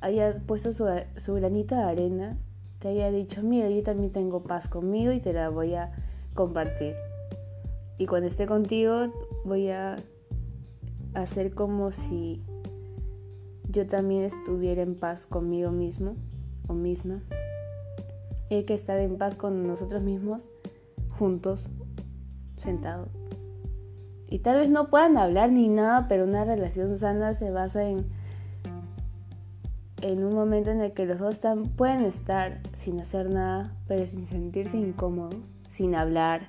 haya 0.00 0.40
puesto 0.46 0.72
su, 0.72 0.86
su 1.16 1.34
granito 1.34 1.74
de 1.74 1.82
arena, 1.82 2.38
te 2.78 2.88
haya 2.88 3.10
dicho, 3.10 3.42
mira, 3.42 3.70
yo 3.70 3.82
también 3.82 4.12
tengo 4.12 4.42
paz 4.42 4.68
conmigo 4.68 5.12
y 5.12 5.20
te 5.20 5.32
la 5.32 5.48
voy 5.48 5.74
a 5.74 5.92
compartir. 6.34 6.94
Y 7.98 8.06
cuando 8.06 8.28
esté 8.28 8.46
contigo 8.46 9.12
voy 9.44 9.70
a 9.70 9.96
hacer 11.14 11.54
como 11.54 11.92
si 11.92 12.42
yo 13.68 13.86
también 13.86 14.24
estuviera 14.24 14.82
en 14.82 14.94
paz 14.94 15.26
conmigo 15.26 15.70
mismo 15.70 16.16
o 16.68 16.74
misma. 16.74 17.22
hay 18.50 18.64
que 18.64 18.74
estar 18.74 18.98
en 18.98 19.16
paz 19.16 19.34
con 19.34 19.66
nosotros 19.66 20.02
mismos, 20.02 20.48
juntos, 21.18 21.68
sentados. 22.58 23.21
Y 24.32 24.38
tal 24.38 24.56
vez 24.56 24.70
no 24.70 24.88
puedan 24.88 25.18
hablar 25.18 25.52
ni 25.52 25.68
nada, 25.68 26.08
pero 26.08 26.24
una 26.24 26.46
relación 26.46 26.98
sana 26.98 27.34
se 27.34 27.50
basa 27.50 27.84
en, 27.86 28.06
en 30.00 30.24
un 30.24 30.34
momento 30.34 30.70
en 30.70 30.80
el 30.80 30.92
que 30.92 31.04
los 31.04 31.18
dos 31.18 31.38
pueden 31.76 32.06
estar 32.06 32.60
sin 32.74 32.98
hacer 32.98 33.28
nada, 33.28 33.76
pero 33.86 34.06
sin 34.06 34.26
sentirse 34.26 34.78
incómodos, 34.78 35.52
sin 35.70 35.94
hablar, 35.94 36.48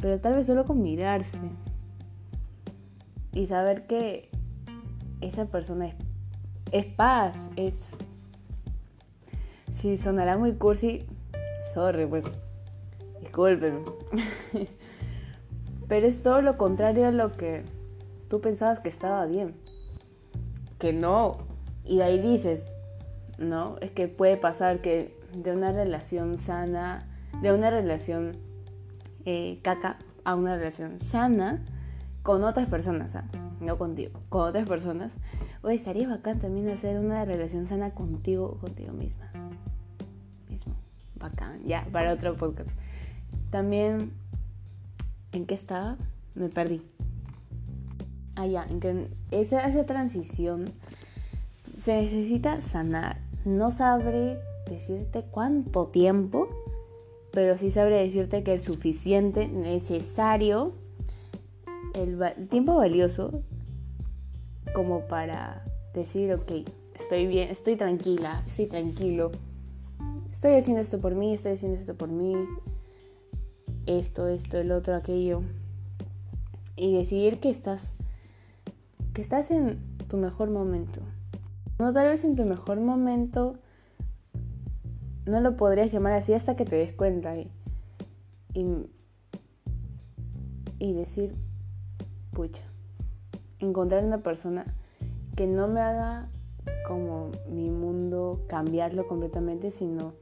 pero 0.00 0.18
tal 0.18 0.34
vez 0.34 0.46
solo 0.46 0.64
con 0.64 0.82
mirarse 0.82 1.38
y 3.32 3.46
saber 3.46 3.86
que 3.86 4.28
esa 5.20 5.44
persona 5.44 5.86
es, 5.86 5.94
es 6.72 6.86
paz, 6.86 7.36
es... 7.54 7.90
Si 9.70 9.96
sonará 9.98 10.36
muy 10.36 10.54
cursi, 10.54 11.06
sorry, 11.72 12.06
pues, 12.06 12.24
discúlpenme. 13.20 13.82
Pero 15.88 16.06
es 16.06 16.22
todo 16.22 16.40
lo 16.42 16.56
contrario 16.56 17.06
a 17.06 17.10
lo 17.10 17.32
que 17.32 17.62
tú 18.28 18.40
pensabas 18.40 18.80
que 18.80 18.88
estaba 18.88 19.26
bien. 19.26 19.54
Que 20.78 20.92
no. 20.92 21.38
Y 21.84 21.98
de 21.98 22.04
ahí 22.04 22.18
dices, 22.18 22.66
¿no? 23.38 23.76
Es 23.80 23.90
que 23.90 24.08
puede 24.08 24.36
pasar 24.36 24.80
que 24.80 25.18
de 25.34 25.52
una 25.52 25.72
relación 25.72 26.38
sana, 26.38 27.06
de 27.42 27.52
una 27.52 27.70
relación 27.70 28.32
eh, 29.24 29.58
caca 29.62 29.98
a 30.24 30.34
una 30.34 30.56
relación 30.56 30.98
sana 30.98 31.60
con 32.22 32.44
otras 32.44 32.68
personas, 32.68 33.16
¿ah? 33.16 33.24
no 33.60 33.76
contigo, 33.76 34.20
con 34.28 34.48
otras 34.48 34.66
personas. 34.68 35.12
Oye, 35.62 35.76
estaría 35.76 36.08
bacán 36.08 36.38
también 36.38 36.68
hacer 36.68 36.98
una 36.98 37.24
relación 37.24 37.66
sana 37.66 37.90
contigo, 37.90 38.58
contigo 38.60 38.92
misma. 38.92 39.30
Mismo. 40.48 40.74
Bacán. 41.16 41.62
Ya, 41.64 41.86
para 41.92 42.12
otro 42.12 42.36
podcast. 42.36 42.70
También 43.50 44.12
¿En 45.34 45.46
qué 45.46 45.54
estaba? 45.56 45.96
Me 46.36 46.48
perdí. 46.48 46.80
Ah, 48.36 48.46
en 48.46 48.78
que 48.78 49.08
esa, 49.32 49.66
esa 49.66 49.84
transición 49.84 50.66
se 51.76 52.00
necesita 52.02 52.60
sanar. 52.60 53.18
No 53.44 53.72
sabré 53.72 54.38
decirte 54.70 55.24
cuánto 55.28 55.86
tiempo, 55.86 56.48
pero 57.32 57.58
sí 57.58 57.72
sabré 57.72 57.96
decirte 57.96 58.44
que 58.44 58.54
es 58.54 58.62
suficiente, 58.62 59.48
necesario, 59.48 60.72
el, 61.94 62.22
el 62.22 62.48
tiempo 62.48 62.76
valioso 62.76 63.42
como 64.72 65.00
para 65.08 65.64
decir, 65.94 66.32
ok, 66.32 66.52
estoy 66.94 67.26
bien, 67.26 67.50
estoy 67.50 67.74
tranquila, 67.74 68.42
estoy 68.46 68.66
tranquilo, 68.66 69.32
estoy 70.30 70.54
haciendo 70.54 70.80
esto 70.80 71.00
por 71.00 71.16
mí, 71.16 71.34
estoy 71.34 71.52
haciendo 71.52 71.78
esto 71.78 71.94
por 71.94 72.08
mí, 72.08 72.34
esto, 73.86 74.28
esto, 74.28 74.58
el 74.58 74.72
otro, 74.72 74.94
aquello. 74.94 75.42
Y 76.76 76.94
decidir 76.94 77.38
que 77.40 77.50
estás, 77.50 77.96
que 79.12 79.22
estás 79.22 79.50
en 79.50 79.78
tu 80.08 80.16
mejor 80.16 80.50
momento. 80.50 81.00
No 81.78 81.92
tal 81.92 82.08
vez 82.08 82.24
en 82.24 82.36
tu 82.36 82.44
mejor 82.44 82.80
momento 82.80 83.58
no 85.26 85.40
lo 85.40 85.56
podrías 85.56 85.90
llamar 85.90 86.12
así 86.12 86.34
hasta 86.34 86.56
que 86.56 86.64
te 86.64 86.76
des 86.76 86.92
cuenta 86.92 87.36
y, 87.36 87.50
y, 90.78 90.92
decir, 90.92 91.34
pucha, 92.32 92.62
encontrar 93.58 94.04
una 94.04 94.18
persona 94.18 94.66
que 95.34 95.46
no 95.46 95.66
me 95.66 95.80
haga 95.80 96.28
como 96.86 97.30
mi 97.48 97.70
mundo 97.70 98.44
cambiarlo 98.48 99.08
completamente, 99.08 99.70
sino 99.70 100.12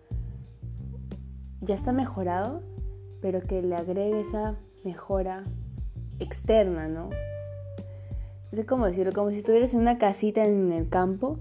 ya 1.61 1.75
está 1.75 1.93
mejorado 1.93 2.63
pero 3.23 3.41
que 3.41 3.63
le 3.63 3.77
agregue 3.77 4.21
esa 4.21 4.57
mejora 4.85 5.45
externa, 6.19 6.89
¿no? 6.89 7.09
Es 8.51 8.67
como 8.67 8.85
decirlo, 8.85 9.13
como 9.13 9.31
si 9.31 9.39
estuvieras 9.39 9.73
en 9.73 9.81
una 9.81 9.97
casita 9.97 10.45
en 10.45 10.73
el 10.73 10.89
campo, 10.89 11.39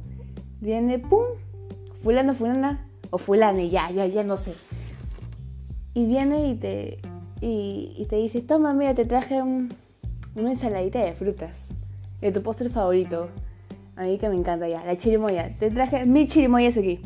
viene, 0.61 0.99
¡pum! 0.99 1.25
Fulano, 2.03 2.33
fulana, 2.33 2.87
o 3.09 3.17
fulane, 3.17 3.69
ya, 3.69 3.91
ya, 3.91 4.05
ya 4.05 4.23
no 4.23 4.37
sé. 4.37 4.53
Y 5.93 6.05
viene 6.05 6.47
y 6.47 6.55
te, 6.55 6.99
y, 7.41 8.07
te 8.09 8.15
dice, 8.15 8.41
toma, 8.41 8.73
mira, 8.73 8.93
te 8.93 9.05
traje 9.05 9.41
una 9.41 9.69
ensaladita 10.35 10.99
de 10.99 11.13
frutas, 11.13 11.69
de 12.21 12.31
tu 12.31 12.41
postre 12.41 12.69
favorito. 12.69 13.27
A 13.97 14.03
mí 14.03 14.17
que 14.17 14.29
me 14.29 14.35
encanta 14.35 14.69
ya, 14.69 14.85
la 14.85 14.95
chirimoya. 14.95 15.57
Te 15.59 15.69
traje 15.69 16.05
mi 16.05 16.27
chirimoyas 16.27 16.77
aquí. 16.77 17.01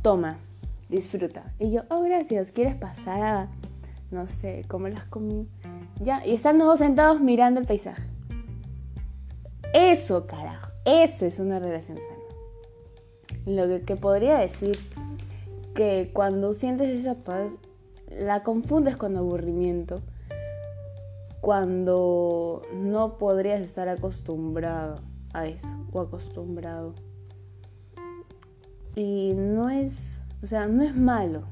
Toma, 0.00 0.38
disfruta. 0.88 1.52
Y 1.58 1.72
yo, 1.72 1.82
oh, 1.90 2.00
gracias, 2.02 2.50
¿quieres 2.52 2.74
pasar 2.74 3.22
a 3.22 3.48
no 4.14 4.28
sé, 4.28 4.64
cómo 4.68 4.88
las 4.88 5.04
comí. 5.04 5.48
Ya, 6.00 6.24
y 6.24 6.34
están 6.34 6.58
los 6.58 6.68
dos 6.68 6.78
sentados 6.78 7.20
mirando 7.20 7.60
el 7.60 7.66
paisaje. 7.66 8.08
Eso, 9.74 10.26
carajo, 10.26 10.70
eso 10.84 11.26
es 11.26 11.40
una 11.40 11.58
relación 11.58 11.98
sana. 11.98 12.24
Lo 13.44 13.84
que, 13.84 13.96
podría 13.96 14.38
decir 14.38 14.78
que 15.74 16.10
cuando 16.12 16.54
sientes 16.54 17.00
esa 17.00 17.16
paz, 17.16 17.50
la 18.08 18.44
confundes 18.44 18.96
con 18.96 19.16
aburrimiento. 19.16 20.00
Cuando 21.40 22.62
no 22.72 23.18
podrías 23.18 23.60
estar 23.60 23.88
acostumbrado 23.88 25.00
a 25.34 25.46
eso 25.46 25.68
o 25.92 26.00
acostumbrado. 26.00 26.94
Y 28.94 29.34
no 29.34 29.70
es, 29.70 29.98
o 30.42 30.46
sea, 30.46 30.68
no 30.68 30.84
es 30.84 30.96
malo. 30.96 31.42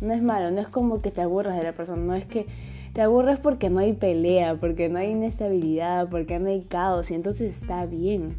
No 0.00 0.12
es 0.12 0.22
malo, 0.22 0.50
no 0.50 0.60
es 0.60 0.68
como 0.68 1.00
que 1.00 1.10
te 1.10 1.22
aburras 1.22 1.56
de 1.56 1.62
la 1.62 1.72
persona, 1.72 2.02
no 2.02 2.14
es 2.14 2.26
que 2.26 2.46
te 2.92 3.02
aburras 3.02 3.38
porque 3.38 3.70
no 3.70 3.80
hay 3.80 3.92
pelea, 3.92 4.56
porque 4.56 4.88
no 4.88 4.98
hay 4.98 5.10
inestabilidad, 5.10 6.08
porque 6.08 6.38
no 6.38 6.48
hay 6.48 6.62
caos 6.62 7.10
y 7.10 7.14
entonces 7.14 7.54
está 7.54 7.86
bien. 7.86 8.36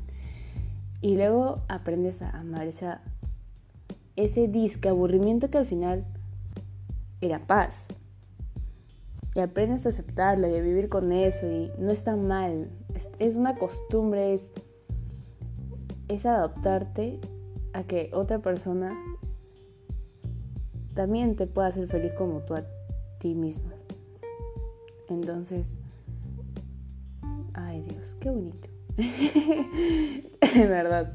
Y 1.02 1.16
luego 1.16 1.62
aprendes 1.68 2.22
a 2.22 2.32
amar 2.32 2.68
esa, 2.68 3.02
ese 4.16 4.48
disque 4.48 4.90
aburrimiento 4.90 5.50
que 5.50 5.60
al 5.60 5.66
final 5.66 6.06
era 7.22 7.40
paz. 7.40 7.88
Y 9.36 9.40
aprendes 9.40 9.86
a 9.86 9.90
aceptarlo 9.90 10.48
y 10.50 10.56
a 10.56 10.62
vivir 10.62 10.90
con 10.90 11.12
eso 11.12 11.46
y 11.46 11.72
no 11.78 11.92
está 11.92 12.16
mal. 12.16 12.70
Es, 12.96 13.08
es 13.20 13.36
una 13.36 13.56
costumbre, 13.56 14.34
es, 14.34 14.50
es 16.08 16.26
adaptarte 16.26 17.20
a 17.74 17.84
que 17.84 18.10
otra 18.14 18.40
persona 18.40 18.98
también 20.98 21.36
te 21.36 21.46
puede 21.46 21.68
hacer 21.68 21.88
feliz 21.88 22.12
como 22.14 22.40
tú 22.40 22.56
a 22.56 22.64
ti 23.20 23.36
mismo. 23.36 23.70
Entonces, 25.10 25.76
ay 27.54 27.84
Dios, 27.84 28.16
qué 28.20 28.32
bonito. 28.32 28.68
de 28.98 30.66
verdad. 30.68 31.14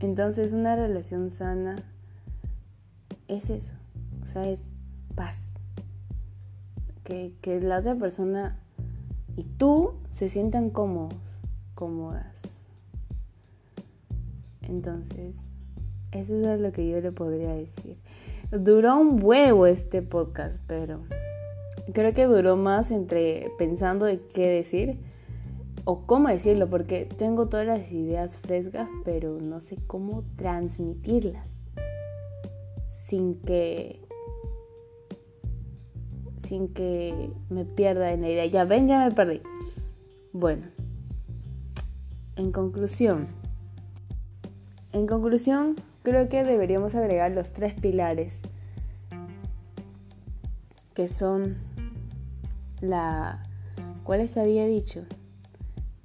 Entonces, 0.00 0.52
una 0.52 0.74
relación 0.74 1.30
sana 1.30 1.76
es 3.28 3.50
eso. 3.50 3.72
O 4.24 4.26
sea, 4.26 4.48
es 4.48 4.64
paz. 5.14 5.54
Que, 7.04 7.32
que 7.40 7.60
la 7.60 7.78
otra 7.78 7.94
persona 7.94 8.58
y 9.36 9.44
tú 9.44 9.92
se 10.10 10.28
sientan 10.28 10.70
cómodos, 10.70 11.40
cómodas. 11.76 12.34
Entonces, 14.62 15.47
eso 16.18 16.38
es 16.52 16.60
lo 16.60 16.72
que 16.72 16.88
yo 16.88 17.00
le 17.00 17.12
podría 17.12 17.52
decir. 17.54 17.96
Duró 18.50 18.96
un 18.96 19.22
huevo 19.22 19.66
este 19.66 20.02
podcast, 20.02 20.60
pero 20.66 21.00
creo 21.92 22.12
que 22.14 22.24
duró 22.24 22.56
más 22.56 22.90
entre 22.90 23.50
pensando 23.58 24.06
de 24.06 24.20
qué 24.34 24.48
decir 24.48 24.98
o 25.84 26.06
cómo 26.06 26.28
decirlo, 26.28 26.68
porque 26.68 27.06
tengo 27.16 27.48
todas 27.48 27.66
las 27.66 27.90
ideas 27.92 28.36
frescas, 28.36 28.88
pero 29.04 29.38
no 29.40 29.60
sé 29.60 29.78
cómo 29.86 30.24
transmitirlas 30.36 31.46
sin 33.06 33.36
que 33.36 34.00
sin 36.46 36.68
que 36.68 37.30
me 37.50 37.64
pierda 37.64 38.12
en 38.12 38.22
la 38.22 38.30
idea. 38.30 38.46
Ya 38.46 38.64
ven, 38.64 38.88
ya 38.88 39.04
me 39.04 39.10
perdí. 39.10 39.42
Bueno, 40.32 40.66
en 42.36 42.52
conclusión, 42.52 43.28
en 44.92 45.06
conclusión, 45.06 45.76
creo 46.08 46.28
que 46.28 46.44
deberíamos 46.44 46.94
agregar 46.94 47.30
los 47.32 47.52
tres 47.52 47.74
pilares 47.74 48.40
que 50.94 51.08
son 51.08 51.58
la... 52.80 53.42
¿Cuáles 54.02 54.36
había 54.36 54.66
dicho? 54.66 55.04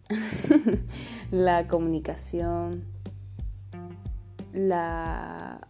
la 1.31 1.67
comunicación, 1.67 2.83
la, 4.53 5.67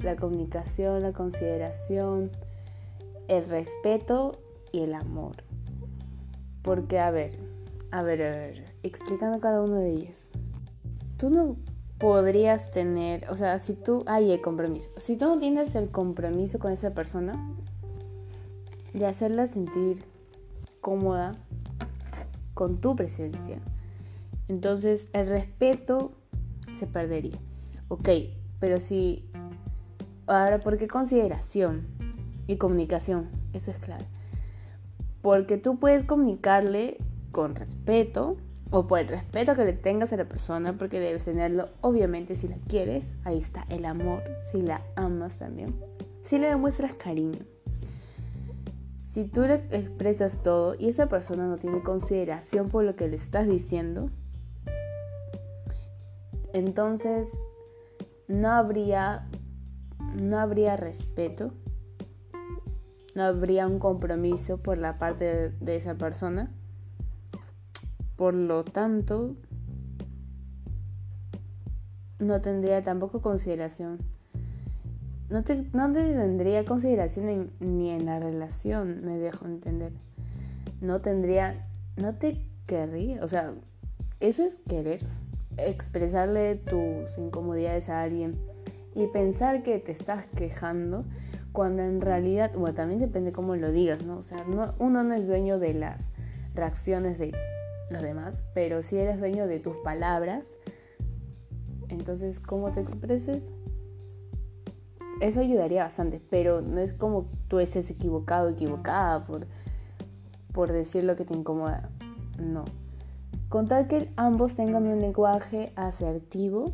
la 0.00 0.16
comunicación, 0.16 1.02
la 1.02 1.12
consideración, 1.12 2.30
el 3.26 3.48
respeto 3.48 4.40
y 4.70 4.82
el 4.82 4.94
amor. 4.94 5.42
Porque, 6.62 7.00
a 7.00 7.10
ver, 7.10 7.32
a 7.90 8.02
ver, 8.02 8.22
a 8.22 8.30
ver, 8.30 8.72
explicando 8.82 9.40
cada 9.40 9.62
uno 9.62 9.76
de 9.76 9.90
ellos. 9.90 10.28
Tú 11.16 11.30
no 11.30 11.56
podrías 12.04 12.70
tener, 12.70 13.24
o 13.30 13.36
sea, 13.36 13.58
si 13.58 13.72
tú, 13.72 14.04
hay 14.06 14.30
el 14.30 14.42
compromiso. 14.42 14.90
Si 14.98 15.16
tú 15.16 15.24
no 15.24 15.38
tienes 15.38 15.74
el 15.74 15.88
compromiso 15.88 16.58
con 16.58 16.70
esa 16.70 16.92
persona, 16.92 17.32
de 18.92 19.06
hacerla 19.06 19.46
sentir 19.46 20.04
cómoda 20.82 21.32
con 22.52 22.82
tu 22.82 22.94
presencia, 22.94 23.58
entonces 24.48 25.08
el 25.14 25.28
respeto 25.28 26.12
se 26.78 26.86
perdería. 26.86 27.38
Ok, 27.88 28.10
pero 28.60 28.80
si... 28.80 29.24
Ahora, 30.26 30.60
¿por 30.60 30.76
qué 30.76 30.86
consideración 30.86 31.86
y 32.46 32.56
comunicación? 32.56 33.30
Eso 33.54 33.70
es 33.70 33.78
clave. 33.78 34.04
Porque 35.22 35.56
tú 35.56 35.78
puedes 35.78 36.04
comunicarle 36.04 36.98
con 37.32 37.54
respeto 37.54 38.36
o 38.70 38.86
por 38.86 39.00
el 39.00 39.08
respeto 39.08 39.54
que 39.54 39.64
le 39.64 39.72
tengas 39.72 40.12
a 40.12 40.16
la 40.16 40.24
persona, 40.24 40.72
porque 40.76 41.00
debes 41.00 41.24
tenerlo, 41.24 41.68
obviamente, 41.80 42.34
si 42.34 42.48
la 42.48 42.56
quieres. 42.68 43.14
Ahí 43.24 43.38
está 43.38 43.66
el 43.68 43.84
amor, 43.84 44.22
si 44.50 44.62
la 44.62 44.82
amas 44.96 45.38
también. 45.38 45.74
Si 46.24 46.38
le 46.38 46.48
demuestras 46.48 46.96
cariño. 46.96 47.40
Si 49.00 49.24
tú 49.24 49.42
le 49.42 49.54
expresas 49.70 50.42
todo 50.42 50.74
y 50.76 50.88
esa 50.88 51.08
persona 51.08 51.46
no 51.46 51.56
tiene 51.56 51.82
consideración 51.82 52.68
por 52.68 52.84
lo 52.84 52.96
que 52.96 53.06
le 53.06 53.16
estás 53.16 53.46
diciendo, 53.46 54.10
entonces 56.52 57.30
no 58.26 58.50
habría 58.50 59.28
no 60.14 60.38
habría 60.38 60.76
respeto, 60.76 61.52
no 63.14 63.22
habría 63.22 63.66
un 63.66 63.78
compromiso 63.78 64.58
por 64.58 64.78
la 64.78 64.98
parte 64.98 65.24
de, 65.24 65.50
de 65.50 65.76
esa 65.76 65.96
persona. 65.96 66.52
Por 68.16 68.34
lo 68.34 68.64
tanto, 68.64 69.34
no 72.18 72.40
tendría 72.40 72.82
tampoco 72.82 73.20
consideración. 73.20 73.98
No 75.30 75.42
te, 75.42 75.64
no 75.72 75.92
tendría 75.92 76.64
consideración 76.64 77.50
ni 77.60 77.90
en 77.90 78.06
la 78.06 78.20
relación, 78.20 79.04
me 79.04 79.18
dejo 79.18 79.46
entender. 79.46 79.92
No 80.80 81.00
tendría, 81.00 81.66
no 81.96 82.14
te 82.14 82.44
querría, 82.66 83.24
o 83.24 83.28
sea, 83.28 83.54
eso 84.20 84.44
es 84.44 84.60
querer 84.68 85.00
expresarle 85.56 86.56
tus 86.56 87.16
incomodidades 87.18 87.88
a 87.88 88.02
alguien 88.02 88.36
y 88.94 89.06
pensar 89.08 89.62
que 89.62 89.78
te 89.78 89.92
estás 89.92 90.24
quejando 90.36 91.04
cuando 91.52 91.82
en 91.82 92.00
realidad, 92.00 92.52
bueno, 92.54 92.74
también 92.74 93.00
depende 93.00 93.32
cómo 93.32 93.54
lo 93.56 93.70
digas, 93.70 94.04
¿no? 94.04 94.18
O 94.18 94.22
sea, 94.22 94.44
uno 94.78 95.04
no 95.04 95.14
es 95.14 95.26
dueño 95.26 95.58
de 95.58 95.74
las 95.74 96.10
reacciones 96.54 97.18
de 97.18 97.32
los 97.90 98.02
demás, 98.02 98.44
pero 98.54 98.82
si 98.82 98.98
eres 98.98 99.18
dueño 99.18 99.46
de 99.46 99.60
tus 99.60 99.76
palabras, 99.78 100.46
entonces 101.88 102.40
cómo 102.40 102.72
te 102.72 102.80
expreses, 102.80 103.52
eso 105.20 105.40
ayudaría 105.40 105.84
bastante, 105.84 106.20
pero 106.30 106.60
no 106.60 106.80
es 106.80 106.92
como 106.92 107.26
tú 107.48 107.60
estés 107.60 107.90
equivocado, 107.90 108.48
equivocada 108.48 109.26
por, 109.26 109.46
por 110.52 110.72
decir 110.72 111.04
lo 111.04 111.16
que 111.16 111.24
te 111.24 111.34
incomoda, 111.34 111.90
no. 112.38 112.64
Contar 113.48 113.86
que 113.86 114.10
ambos 114.16 114.54
tengan 114.54 114.86
un 114.86 115.00
lenguaje 115.00 115.72
asertivo, 115.76 116.72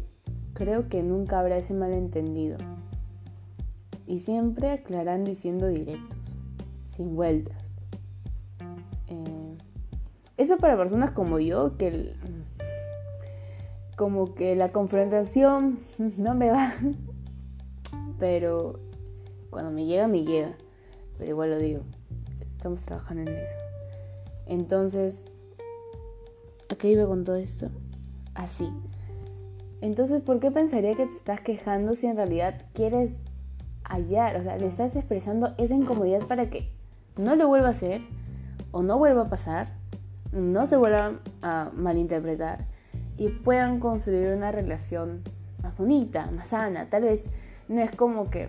creo 0.55 0.89
que 0.89 1.03
nunca 1.03 1.39
habrá 1.39 1.59
ese 1.59 1.75
malentendido. 1.75 2.57
Y 4.07 4.21
siempre 4.21 4.71
aclarando 4.71 5.31
y 5.31 5.35
siendo 5.35 5.69
directos, 5.69 6.39
sin 6.87 7.15
vueltas. 7.15 7.60
Eso 10.41 10.57
para 10.57 10.77
personas 10.77 11.11
como 11.11 11.39
yo, 11.39 11.77
que 11.77 12.15
como 13.97 14.35
que 14.35 14.57
la 14.57 14.73
confrontación 14.73 15.81
no 15.99 16.35
me 16.35 16.51
va. 16.51 16.75
Pero 18.19 18.81
cuando 19.51 19.71
me 19.71 19.85
llega, 19.85 20.09
me 20.09 20.25
llega. 20.25 20.57
Pero 21.19 21.31
igual 21.31 21.51
lo 21.51 21.59
digo, 21.59 21.83
estamos 22.57 22.85
trabajando 22.85 23.31
en 23.31 23.37
eso. 23.37 23.55
Entonces, 24.47 25.27
¿A 26.71 26.77
qué 26.77 26.89
iba 26.89 27.05
con 27.05 27.25
todo 27.25 27.35
esto? 27.35 27.69
Así. 28.35 28.73
Entonces, 29.81 30.23
¿por 30.23 30.39
qué 30.39 30.53
pensaría 30.53 30.95
que 30.95 31.05
te 31.05 31.17
estás 31.17 31.41
quejando 31.41 31.97
si 31.97 32.07
en 32.07 32.15
realidad 32.15 32.63
quieres 32.75 33.11
hallar, 33.83 34.37
o 34.37 34.43
sea, 34.45 34.57
le 34.57 34.69
estás 34.69 34.95
expresando 34.95 35.53
esa 35.59 35.75
incomodidad 35.75 36.25
para 36.29 36.49
que 36.49 36.71
no 37.17 37.35
lo 37.35 37.49
vuelva 37.49 37.69
a 37.69 37.73
hacer 37.73 38.03
o 38.71 38.83
no 38.83 38.99
vuelva 38.99 39.23
a 39.23 39.29
pasar, 39.29 39.80
no 40.33 40.67
se 40.67 40.77
vuelva 40.77 41.21
a 41.43 41.71
malinterpretar 41.75 42.67
y 43.17 43.29
puedan 43.29 43.81
construir 43.81 44.29
una 44.29 44.53
relación 44.53 45.23
más 45.63 45.77
bonita, 45.77 46.31
más 46.31 46.49
sana. 46.49 46.89
Tal 46.89 47.03
vez 47.03 47.27
no 47.69 47.81
es 47.81 47.91
como 47.95 48.31
que, 48.31 48.49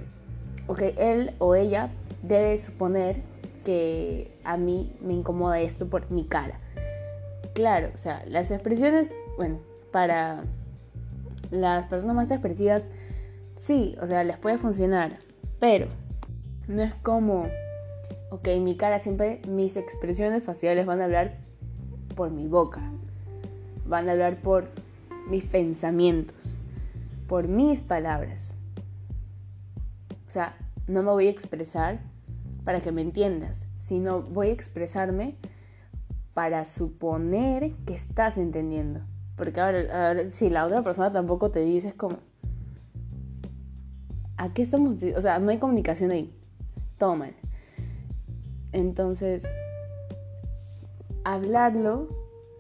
ok, 0.68 0.82
él 0.98 1.34
o 1.40 1.56
ella 1.56 1.90
debe 2.24 2.58
suponer 2.58 3.22
que 3.64 4.38
a 4.44 4.58
mí 4.58 4.96
me 5.02 5.14
incomoda 5.14 5.60
esto 5.60 5.88
por 5.88 6.10
mi 6.12 6.26
cara 6.26 6.60
claro, 7.54 7.90
o 7.94 7.98
sea, 7.98 8.24
las 8.28 8.52
expresiones, 8.52 9.16
bueno, 9.38 9.60
para 9.92 10.44
las 11.50 11.86
personas 11.88 12.16
más 12.16 12.32
expresivas, 12.32 12.88
sí, 13.56 13.96
o 14.02 14.08
sea, 14.08 14.24
les 14.24 14.38
puede 14.38 14.58
funcionar, 14.58 15.20
pero 15.60 15.88
no 16.68 16.82
es 16.82 16.94
como, 16.96 17.48
ok, 18.30 18.48
mi 18.60 18.76
cara 18.78 19.00
siempre, 19.00 19.42
mis 19.48 19.76
expresiones 19.76 20.44
faciales 20.44 20.86
van 20.86 21.02
a 21.02 21.06
hablar 21.06 21.38
por 22.16 22.32
mi 22.32 22.48
boca, 22.48 22.82
van 23.88 24.08
a 24.08 24.14
hablar 24.14 24.42
por 24.42 24.70
mis 25.30 25.44
pensamientos, 25.44 26.58
por 27.28 27.48
mis 27.48 27.82
palabras. 27.82 28.56
O 30.28 30.30
sea, 30.30 30.56
no 30.88 31.04
me 31.04 31.12
voy 31.12 31.28
a 31.28 31.32
expresar 31.32 32.00
para 32.64 32.80
que 32.80 32.92
me 32.92 33.02
entiendas, 33.02 33.66
sino 33.80 34.22
voy 34.22 34.50
a 34.50 34.54
expresarme 34.54 35.36
para 36.34 36.66
suponer 36.66 37.74
que 37.86 37.94
estás 37.96 38.38
entendiendo. 38.38 39.02
Porque 39.36 39.60
ahora, 39.60 40.30
si 40.30 40.50
la 40.50 40.66
otra 40.66 40.84
persona 40.84 41.12
tampoco 41.12 41.52
te 41.52 41.62
dice, 41.62 41.90
es 41.90 41.94
como, 41.94 42.18
¿a 44.38 44.54
qué 44.54 44.62
estamos? 44.62 44.96
O 45.16 45.22
sea, 45.22 45.40
no 45.40 45.50
hay 45.50 45.58
comunicación 45.58 46.12
ahí. 46.12 46.34
Todo 46.98 47.16
mal. 47.16 47.34
Entonces, 48.72 49.44
hablarlo, 51.24 52.08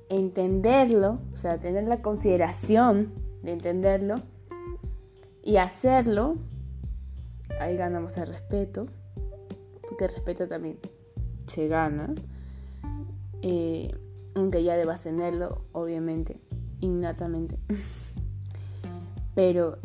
entenderlo, 0.10 1.20
o 1.34 1.38
sea, 1.38 1.60
tener 1.60 1.86
la 1.86 2.02
consideración 2.02 3.14
de 3.44 3.54
entenderlo 3.54 4.16
y 5.44 5.58
hacerlo, 5.58 6.36
ahí 7.60 7.76
ganamos 7.76 8.18
el 8.18 8.28
respeto, 8.28 8.88
porque 9.82 10.06
el 10.06 10.12
respeto 10.14 10.48
también 10.48 10.78
se 11.48 11.68
gana. 11.68 12.14
Eh, 13.42 13.96
aunque 14.36 14.64
ya 14.64 14.76
debas 14.76 15.02
tenerlo, 15.02 15.64
obviamente, 15.72 16.40
innatamente. 16.80 17.58
Pero 19.36 19.78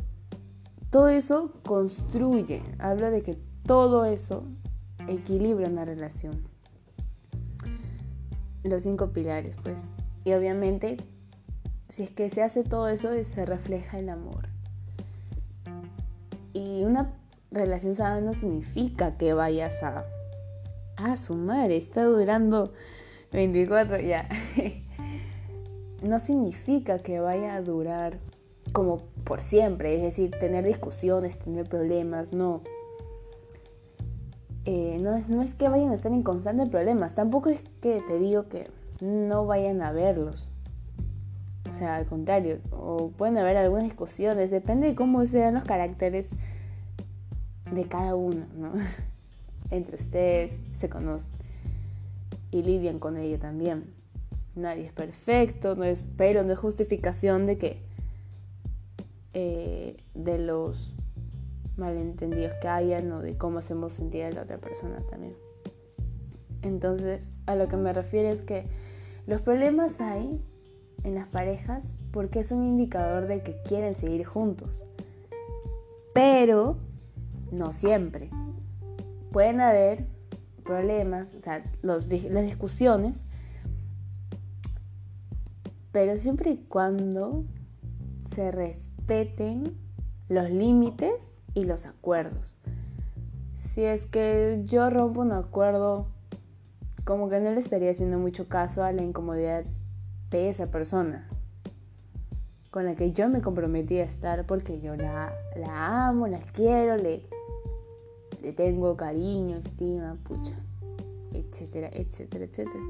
todo 0.90 1.08
eso 1.08 1.52
construye, 1.64 2.62
habla 2.78 3.10
de 3.10 3.22
que 3.22 3.38
todo 3.64 4.04
eso 4.04 4.44
equilibra 5.08 5.68
una 5.68 5.84
relación. 5.84 6.56
Los 8.68 8.83
cinco 8.83 9.11
pilares, 9.12 9.55
pues. 9.62 9.87
Y 10.24 10.33
obviamente, 10.33 10.96
si 11.88 12.02
es 12.02 12.11
que 12.11 12.31
se 12.31 12.42
hace 12.42 12.64
todo 12.64 12.88
eso, 12.88 13.11
se 13.22 13.46
refleja 13.46 13.98
el 13.98 14.09
amor. 14.09 14.48
Y 16.52 16.85
una 16.85 17.12
relación 17.50 17.94
sana 17.94 18.20
no 18.20 18.35
significa 18.35 19.16
que 19.16 19.35
vayas 19.35 19.83
a... 19.83 20.05
A 20.96 21.16
sumar, 21.16 21.70
está 21.70 22.05
durando 22.05 22.72
24 23.33 24.00
ya. 24.00 24.26
no 26.02 26.18
significa 26.20 26.98
que 26.98 27.20
vaya 27.20 27.55
a 27.55 27.61
durar 27.61 28.18
como 28.72 29.02
por 29.24 29.42
siempre, 29.42 29.96
es 29.96 30.02
decir, 30.02 30.31
tener 30.31 30.64
discusiones, 30.64 31.38
tener 31.38 31.68
problemas, 31.68 32.33
no. 32.33 32.61
Eh, 34.66 34.98
no, 35.00 35.14
es, 35.14 35.29
no 35.29 35.42
es 35.42 35.55
que 35.55 35.68
vayan 35.68 35.90
a 35.90 35.94
estar 35.94 36.12
en 36.12 36.24
constantes 36.24 36.68
problemas, 36.68 37.14
tampoco 37.14 37.50
es 37.50 37.62
que 37.81 38.02
te 38.07 38.18
digo 38.18 38.48
que 38.48 38.68
no 39.00 39.46
vayan 39.46 39.81
a 39.81 39.92
verlos. 39.92 40.48
O 41.68 41.72
sea, 41.72 41.96
al 41.96 42.07
contrario, 42.07 42.59
o 42.72 43.11
pueden 43.11 43.38
haber 43.38 43.57
algunas 43.57 43.85
discusiones, 43.85 44.50
depende 44.50 44.88
de 44.88 44.94
cómo 44.94 45.24
sean 45.24 45.55
los 45.55 45.64
caracteres 45.64 46.31
de 47.70 47.85
cada 47.85 48.14
uno, 48.16 48.44
¿no? 48.57 48.72
entre 49.70 49.96
ustedes, 49.96 50.52
se 50.79 50.88
conocen 50.88 51.29
y 52.50 52.62
lidian 52.62 52.98
con 52.98 53.16
ello 53.16 53.38
también. 53.38 53.85
Nadie 54.55 54.87
es 54.87 54.92
perfecto, 54.92 55.76
no 55.76 55.85
es, 55.85 56.09
pero 56.16 56.42
no 56.42 56.52
es 56.52 56.59
justificación 56.59 57.46
de 57.46 57.59
que 57.59 57.83
eh, 59.35 59.96
de 60.14 60.38
los 60.38 60.94
malentendidos 61.76 62.52
que 62.60 62.68
hayan 62.68 63.10
o 63.12 63.20
de 63.20 63.36
cómo 63.36 63.58
hacemos 63.58 63.92
sentir 63.92 64.24
a 64.24 64.30
la 64.30 64.42
otra 64.42 64.58
persona 64.58 65.00
también. 65.10 65.34
Entonces, 66.62 67.20
a 67.46 67.54
lo 67.54 67.68
que 67.68 67.76
me 67.76 67.92
refiero 67.92 68.28
es 68.28 68.42
que 68.42 68.66
los 69.26 69.40
problemas 69.40 70.00
hay 70.00 70.40
en 71.04 71.14
las 71.14 71.26
parejas 71.28 71.94
porque 72.10 72.40
es 72.40 72.50
un 72.50 72.64
indicador 72.64 73.26
de 73.26 73.42
que 73.42 73.60
quieren 73.62 73.94
seguir 73.94 74.24
juntos. 74.24 74.84
Pero 76.14 76.78
no 77.52 77.72
siempre. 77.72 78.30
Pueden 79.32 79.60
haber 79.60 80.06
problemas, 80.64 81.34
o 81.34 81.42
sea, 81.42 81.62
las 81.82 82.08
discusiones, 82.08 83.18
pero 85.92 86.16
siempre 86.16 86.50
y 86.50 86.56
cuando 86.68 87.44
se 88.34 88.50
respeten 88.50 89.76
los 90.28 90.50
límites 90.50 91.36
y 91.57 91.64
los 91.64 91.87
acuerdos. 91.87 92.55
Si 93.57 93.83
es 93.83 94.07
que 94.07 94.62
yo 94.66 94.90
rompo 94.90 95.23
un 95.23 95.33
acuerdo, 95.33 96.07
como 97.05 97.29
que 97.29 97.40
no 97.40 97.51
le 97.51 97.61
estaría 97.61 97.90
haciendo 97.90 98.19
mucho 98.19 98.47
caso 98.47 98.85
a 98.85 98.92
la 98.92 99.03
incomodidad 99.03 99.64
de 100.31 100.49
esa 100.49 100.71
persona 100.71 101.29
con 102.71 102.85
la 102.85 102.95
que 102.95 103.11
yo 103.12 103.31
me 103.31 103.40
comprometí 103.40 103.99
a 103.99 104.05
estar 104.05 104.45
porque 104.45 104.83
yo 104.83 104.97
la, 104.97 105.33
la 105.57 106.09
amo, 106.09 106.27
la 106.27 106.40
quiero, 106.40 106.99
le, 106.99 107.23
le 108.42 108.53
tengo 108.53 108.99
cariño, 108.99 109.57
estima, 109.57 110.19
pucha, 110.25 110.53
etcétera, 111.33 111.88
etcétera, 111.90 112.45
etcétera. 112.45 112.85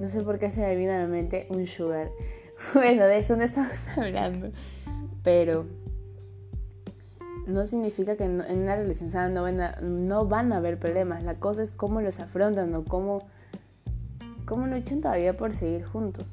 no 0.00 0.08
sé 0.08 0.22
por 0.22 0.38
qué 0.38 0.50
se 0.50 0.62
me 0.62 0.74
vino 0.74 0.92
a 0.92 0.98
la 0.98 1.06
mente 1.06 1.46
un 1.50 1.66
sugar. 1.66 2.10
Bueno, 2.72 3.04
de 3.04 3.18
eso 3.18 3.36
no 3.36 3.42
estamos 3.42 3.76
hablando. 3.96 4.50
Pero 5.24 5.66
no 7.48 7.66
significa 7.66 8.16
que 8.16 8.24
en 8.24 8.40
una 8.40 8.76
relación 8.76 9.34
no 9.34 9.42
van, 9.42 9.60
a, 9.60 9.80
no 9.80 10.26
van 10.26 10.52
a 10.52 10.58
haber 10.58 10.78
problemas. 10.78 11.24
La 11.24 11.34
cosa 11.34 11.62
es 11.62 11.72
cómo 11.72 12.00
los 12.00 12.20
afrontan 12.20 12.72
o 12.74 12.84
cómo, 12.84 13.26
cómo 14.44 14.68
luchan 14.68 15.00
todavía 15.00 15.36
por 15.36 15.52
seguir 15.52 15.84
juntos. 15.84 16.30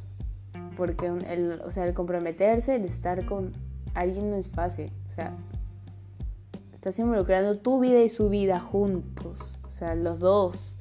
Porque 0.78 1.08
el, 1.08 1.60
o 1.66 1.72
sea, 1.72 1.88
el 1.88 1.96
comprometerse, 1.96 2.76
el 2.76 2.86
estar 2.86 3.26
con 3.26 3.52
alguien 3.96 4.30
no 4.30 4.36
es 4.38 4.48
fácil. 4.48 4.92
O 5.10 5.14
sea, 5.14 5.34
Estás 6.82 6.98
involucrando 6.98 7.60
tu 7.60 7.80
vida 7.80 8.02
y 8.02 8.10
su 8.10 8.30
vida 8.30 8.60
juntos. 8.60 9.60
O 9.68 9.70
sea, 9.70 9.94
los 9.94 10.20
dos. 10.20 10.78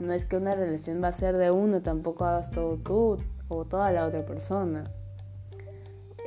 No 0.00 0.12
es 0.12 0.26
que 0.26 0.36
una 0.36 0.56
relación 0.56 1.00
va 1.00 1.06
a 1.06 1.12
ser 1.12 1.36
de 1.36 1.52
uno, 1.52 1.82
tampoco 1.82 2.24
hagas 2.24 2.50
todo 2.50 2.76
tú 2.78 3.18
o 3.46 3.64
toda 3.64 3.92
la 3.92 4.08
otra 4.08 4.26
persona. 4.26 4.82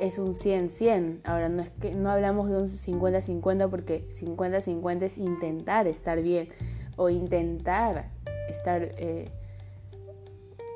Es 0.00 0.18
un 0.18 0.34
100-100. 0.34 1.20
Ahora, 1.24 1.48
no 1.48 1.62
es 1.62 1.70
que 1.70 1.94
no 1.94 2.10
hablamos 2.10 2.48
de 2.48 2.56
un 2.56 2.68
50-50 2.68 3.68
porque 3.68 4.08
50-50 4.08 5.02
es 5.02 5.18
intentar 5.18 5.86
estar 5.86 6.22
bien 6.22 6.48
o 6.96 7.10
intentar 7.10 8.10
estar. 8.48 8.82
Eh, 8.96 9.30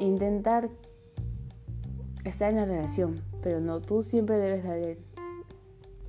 intentar 0.00 0.68
estar 2.24 2.50
en 2.50 2.56
la 2.56 2.64
relación, 2.64 3.20
pero 3.42 3.60
no, 3.60 3.80
tú 3.80 4.02
siempre 4.02 4.38
debes 4.38 4.64
dar 4.64 4.96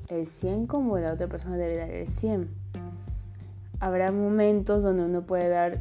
el 0.09 0.27
100 0.27 0.67
como 0.67 0.97
la 0.97 1.13
otra 1.13 1.27
persona 1.27 1.57
debe 1.57 1.77
dar 1.77 1.89
el 1.89 2.07
100. 2.07 2.49
Habrá 3.79 4.11
momentos 4.11 4.83
donde 4.83 5.03
uno 5.03 5.23
puede 5.23 5.49
dar 5.49 5.79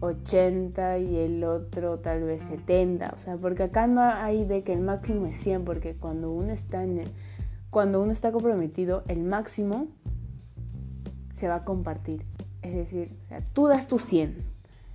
80 0.00 0.98
y 0.98 1.16
el 1.18 1.44
otro 1.44 1.98
tal 1.98 2.22
vez 2.22 2.42
70, 2.42 3.14
o 3.16 3.18
sea, 3.20 3.36
porque 3.36 3.64
acá 3.64 3.86
no 3.86 4.02
hay 4.02 4.44
de 4.44 4.62
que 4.62 4.72
el 4.72 4.80
máximo 4.80 5.26
es 5.26 5.36
100, 5.36 5.64
porque 5.64 5.94
cuando 5.94 6.30
uno 6.30 6.52
está 6.52 6.82
en 6.82 7.02
cuando 7.70 8.02
uno 8.02 8.10
está 8.10 8.32
comprometido, 8.32 9.04
el 9.06 9.22
máximo 9.22 9.86
se 11.34 11.46
va 11.46 11.56
a 11.56 11.64
compartir. 11.64 12.24
Es 12.62 12.74
decir, 12.74 13.16
o 13.22 13.24
sea, 13.26 13.42
tú 13.52 13.68
das 13.68 13.86
tu 13.86 13.98
100, 13.98 14.44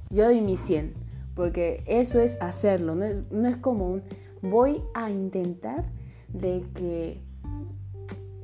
yo 0.09 0.25
doy 0.25 0.41
mi 0.41 0.57
100, 0.57 0.93
porque 1.35 1.83
eso 1.87 2.19
es 2.19 2.37
hacerlo, 2.41 2.95
no 2.95 3.05
es, 3.05 3.31
no 3.31 3.47
es 3.47 3.55
como 3.57 3.89
un 3.89 4.03
voy 4.49 4.81
a 4.93 5.09
intentar 5.09 5.85
de 6.29 6.63
que 6.73 7.21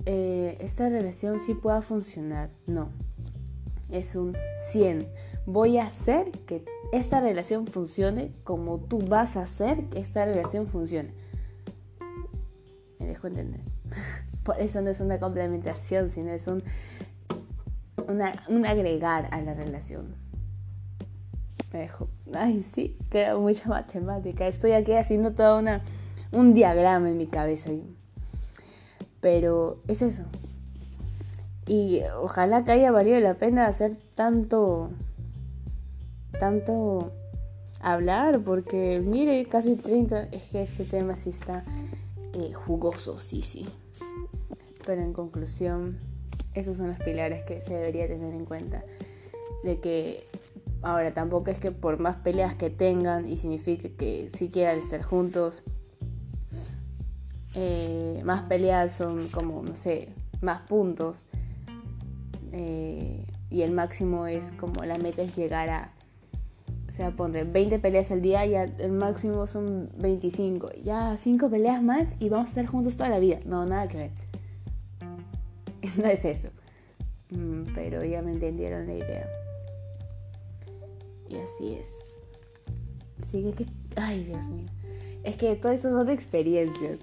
eh, 0.06 0.58
esta 0.60 0.90
relación 0.90 1.40
sí 1.40 1.54
pueda 1.54 1.82
funcionar. 1.82 2.50
No, 2.66 2.90
es 3.90 4.16
un 4.16 4.36
100. 4.72 5.08
Voy 5.46 5.78
a 5.78 5.88
hacer 5.88 6.32
que 6.46 6.64
esta 6.92 7.20
relación 7.20 7.68
funcione 7.68 8.32
como 8.44 8.80
tú 8.80 9.00
vas 9.00 9.38
a 9.38 9.44
hacer 9.44 9.86
que 9.86 10.00
esta 10.00 10.26
relación 10.26 10.68
funcione. 10.68 11.14
Me 13.00 13.08
dejo 13.08 13.28
entender. 13.28 13.62
Por 14.44 14.60
eso 14.60 14.82
no 14.82 14.90
es 14.90 15.00
una 15.00 15.20
complementación, 15.20 16.10
sino 16.10 16.32
es 16.32 16.48
un, 16.48 16.64
un 18.48 18.66
agregar 18.66 19.30
a 19.32 19.42
la 19.42 19.54
relación. 19.54 20.16
Me 21.72 21.80
dejo. 21.80 22.10
Ay, 22.34 22.62
sí, 22.62 22.98
queda 23.10 23.38
mucha 23.38 23.70
matemática. 23.70 24.48
Estoy 24.48 24.74
aquí 24.74 24.94
haciendo 24.94 25.32
todo 25.32 25.60
una, 25.60 25.82
un 26.32 26.54
diagrama 26.54 27.10
en 27.10 27.18
mi 27.18 27.28
cabeza. 27.28 27.70
Pero 29.22 29.80
es 29.88 30.02
eso. 30.02 30.24
Y 31.68 32.02
ojalá 32.22 32.64
que 32.64 32.72
haya 32.72 32.92
valido 32.92 33.20
la 33.20 33.36
pena 33.36 33.68
hacer 33.68 33.96
tanto, 34.16 34.90
tanto 36.42 37.12
hablar, 37.82 38.40
porque 38.44 39.00
mire, 39.00 39.46
casi 39.46 39.76
30, 39.76 40.30
es 40.32 40.50
que 40.50 40.64
este 40.64 40.86
tema 40.86 41.16
sí 41.16 41.30
está 41.30 41.64
eh, 42.34 42.52
jugoso, 42.52 43.20
sí, 43.20 43.44
sí. 43.44 43.64
Pero 44.84 45.04
en 45.04 45.14
conclusión, 45.14 46.00
esos 46.56 46.78
son 46.78 46.88
los 46.88 46.98
pilares 46.98 47.44
que 47.44 47.62
se 47.62 47.76
debería 47.76 48.08
tener 48.08 48.34
en 48.34 48.46
cuenta. 48.46 48.84
De 49.64 49.80
que 49.80 50.26
ahora 50.82 51.14
tampoco 51.14 51.52
es 51.52 51.60
que 51.60 51.70
por 51.70 52.00
más 52.00 52.16
peleas 52.16 52.56
que 52.56 52.72
tengan 52.72 53.28
y 53.28 53.36
signifique 53.36 53.94
que 53.94 54.28
sí 54.28 54.50
quieran 54.50 54.80
estar 54.80 55.04
juntos, 55.04 55.62
eh, 57.54 58.20
más 58.26 58.42
peleas 58.44 58.94
son 58.94 59.28
como, 59.28 59.62
no 59.62 59.76
sé, 59.76 60.10
más 60.42 60.62
puntos. 60.62 61.28
Eh, 62.52 63.28
y 63.52 63.62
el 63.62 63.74
máximo 63.74 64.26
es 64.26 64.52
como 64.54 64.84
la 64.86 64.98
meta 64.98 65.22
es 65.22 65.36
llegar 65.36 65.70
a, 65.70 65.92
o 66.92 66.94
sea, 66.94 67.12
ponte 67.12 67.46
20 67.46 67.80
peleas 67.80 68.12
al 68.12 68.22
día 68.22 68.46
y 68.46 68.54
el 68.54 68.92
máximo 68.92 69.48
son 69.48 69.90
25. 70.00 70.72
Ya 70.84 71.16
5 71.16 71.50
peleas 71.50 71.82
más 71.82 72.06
y 72.20 72.28
vamos 72.28 72.48
a 72.48 72.50
estar 72.50 72.66
juntos 72.66 72.98
toda 72.98 73.08
la 73.08 73.20
vida. 73.20 73.40
No, 73.46 73.66
nada 73.66 73.88
que 73.88 73.98
ver. 73.98 74.12
No 75.98 76.08
es 76.08 76.26
eso. 76.26 76.50
Mm, 77.30 77.74
pero 77.74 78.04
ya 78.04 78.22
me 78.22 78.34
entendieron 78.34 78.88
la 78.88 78.96
idea. 78.96 79.26
Y 81.30 81.38
así 81.38 81.76
es. 81.76 82.20
Así 83.24 83.54
que, 83.54 83.68
ay 83.96 84.26
Dios 84.26 84.50
mío. 84.50 84.68
Es 85.24 85.38
que 85.38 85.56
todo 85.56 85.72
eso 85.72 85.98
son 85.98 86.10
experiencias. 86.10 87.00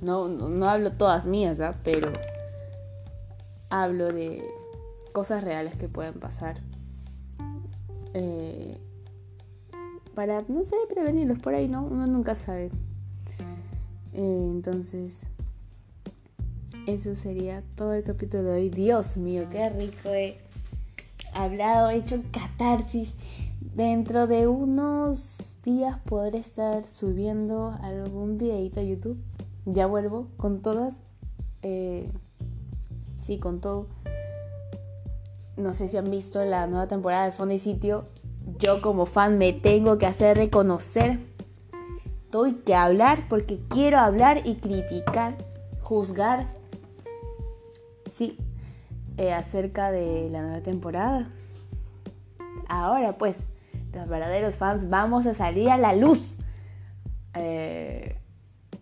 No, 0.00 0.26
no, 0.26 0.68
hablo 0.68 0.90
todas 0.90 1.26
mías, 1.26 1.60
¿ah? 1.60 1.78
pero 1.84 2.12
hablo 3.68 4.12
de 4.12 4.42
cosas 5.12 5.44
reales 5.44 5.76
que 5.76 5.88
pueden 5.88 6.14
pasar. 6.14 6.58
Eh, 8.12 8.76
para, 10.20 10.44
no 10.48 10.64
sé, 10.64 10.76
prevenirlos 10.90 11.38
por 11.38 11.54
ahí, 11.54 11.66
¿no? 11.66 11.82
Uno 11.82 12.06
nunca 12.06 12.34
sabe. 12.34 12.70
Eh, 14.12 14.48
entonces, 14.50 15.22
eso 16.86 17.14
sería 17.14 17.62
todo 17.74 17.94
el 17.94 18.04
capítulo 18.04 18.42
de 18.42 18.50
hoy. 18.50 18.68
Dios 18.68 19.16
mío, 19.16 19.46
qué 19.50 19.70
rico 19.70 20.10
he 20.10 20.36
hablado, 21.32 21.88
he 21.88 21.96
hecho 21.96 22.22
catarsis. 22.32 23.14
Dentro 23.74 24.26
de 24.26 24.46
unos 24.46 25.56
días 25.64 25.98
podré 26.04 26.36
estar 26.36 26.84
subiendo 26.84 27.74
algún 27.80 28.36
videito 28.36 28.80
a 28.80 28.82
YouTube 28.82 29.16
ya 29.64 29.86
vuelvo 29.86 30.26
con 30.36 30.60
todas. 30.60 30.96
Eh, 31.62 32.12
sí, 33.16 33.38
con 33.38 33.62
todo. 33.62 33.86
No 35.56 35.72
sé 35.72 35.88
si 35.88 35.96
han 35.96 36.10
visto 36.10 36.44
la 36.44 36.66
nueva 36.66 36.88
temporada 36.88 37.24
de 37.24 37.32
Fondo 37.32 37.54
y 37.54 37.58
Sitio. 37.58 38.04
Yo 38.58 38.82
como 38.82 39.06
fan 39.06 39.38
me 39.38 39.52
tengo 39.52 39.98
que 39.98 40.06
hacer 40.06 40.36
reconocer. 40.36 41.18
Tengo 42.30 42.46
que 42.64 42.74
hablar 42.74 43.28
porque 43.28 43.58
quiero 43.68 43.98
hablar 43.98 44.42
y 44.46 44.56
criticar, 44.56 45.36
juzgar. 45.80 46.46
Sí, 48.06 48.38
eh, 49.16 49.32
acerca 49.32 49.90
de 49.90 50.28
la 50.30 50.42
nueva 50.42 50.60
temporada. 50.60 51.30
Ahora 52.68 53.18
pues, 53.18 53.44
los 53.92 54.08
verdaderos 54.08 54.56
fans 54.56 54.88
vamos 54.88 55.26
a 55.26 55.34
salir 55.34 55.70
a 55.70 55.76
la 55.76 55.94
luz. 55.94 56.36
Eh, 57.34 58.16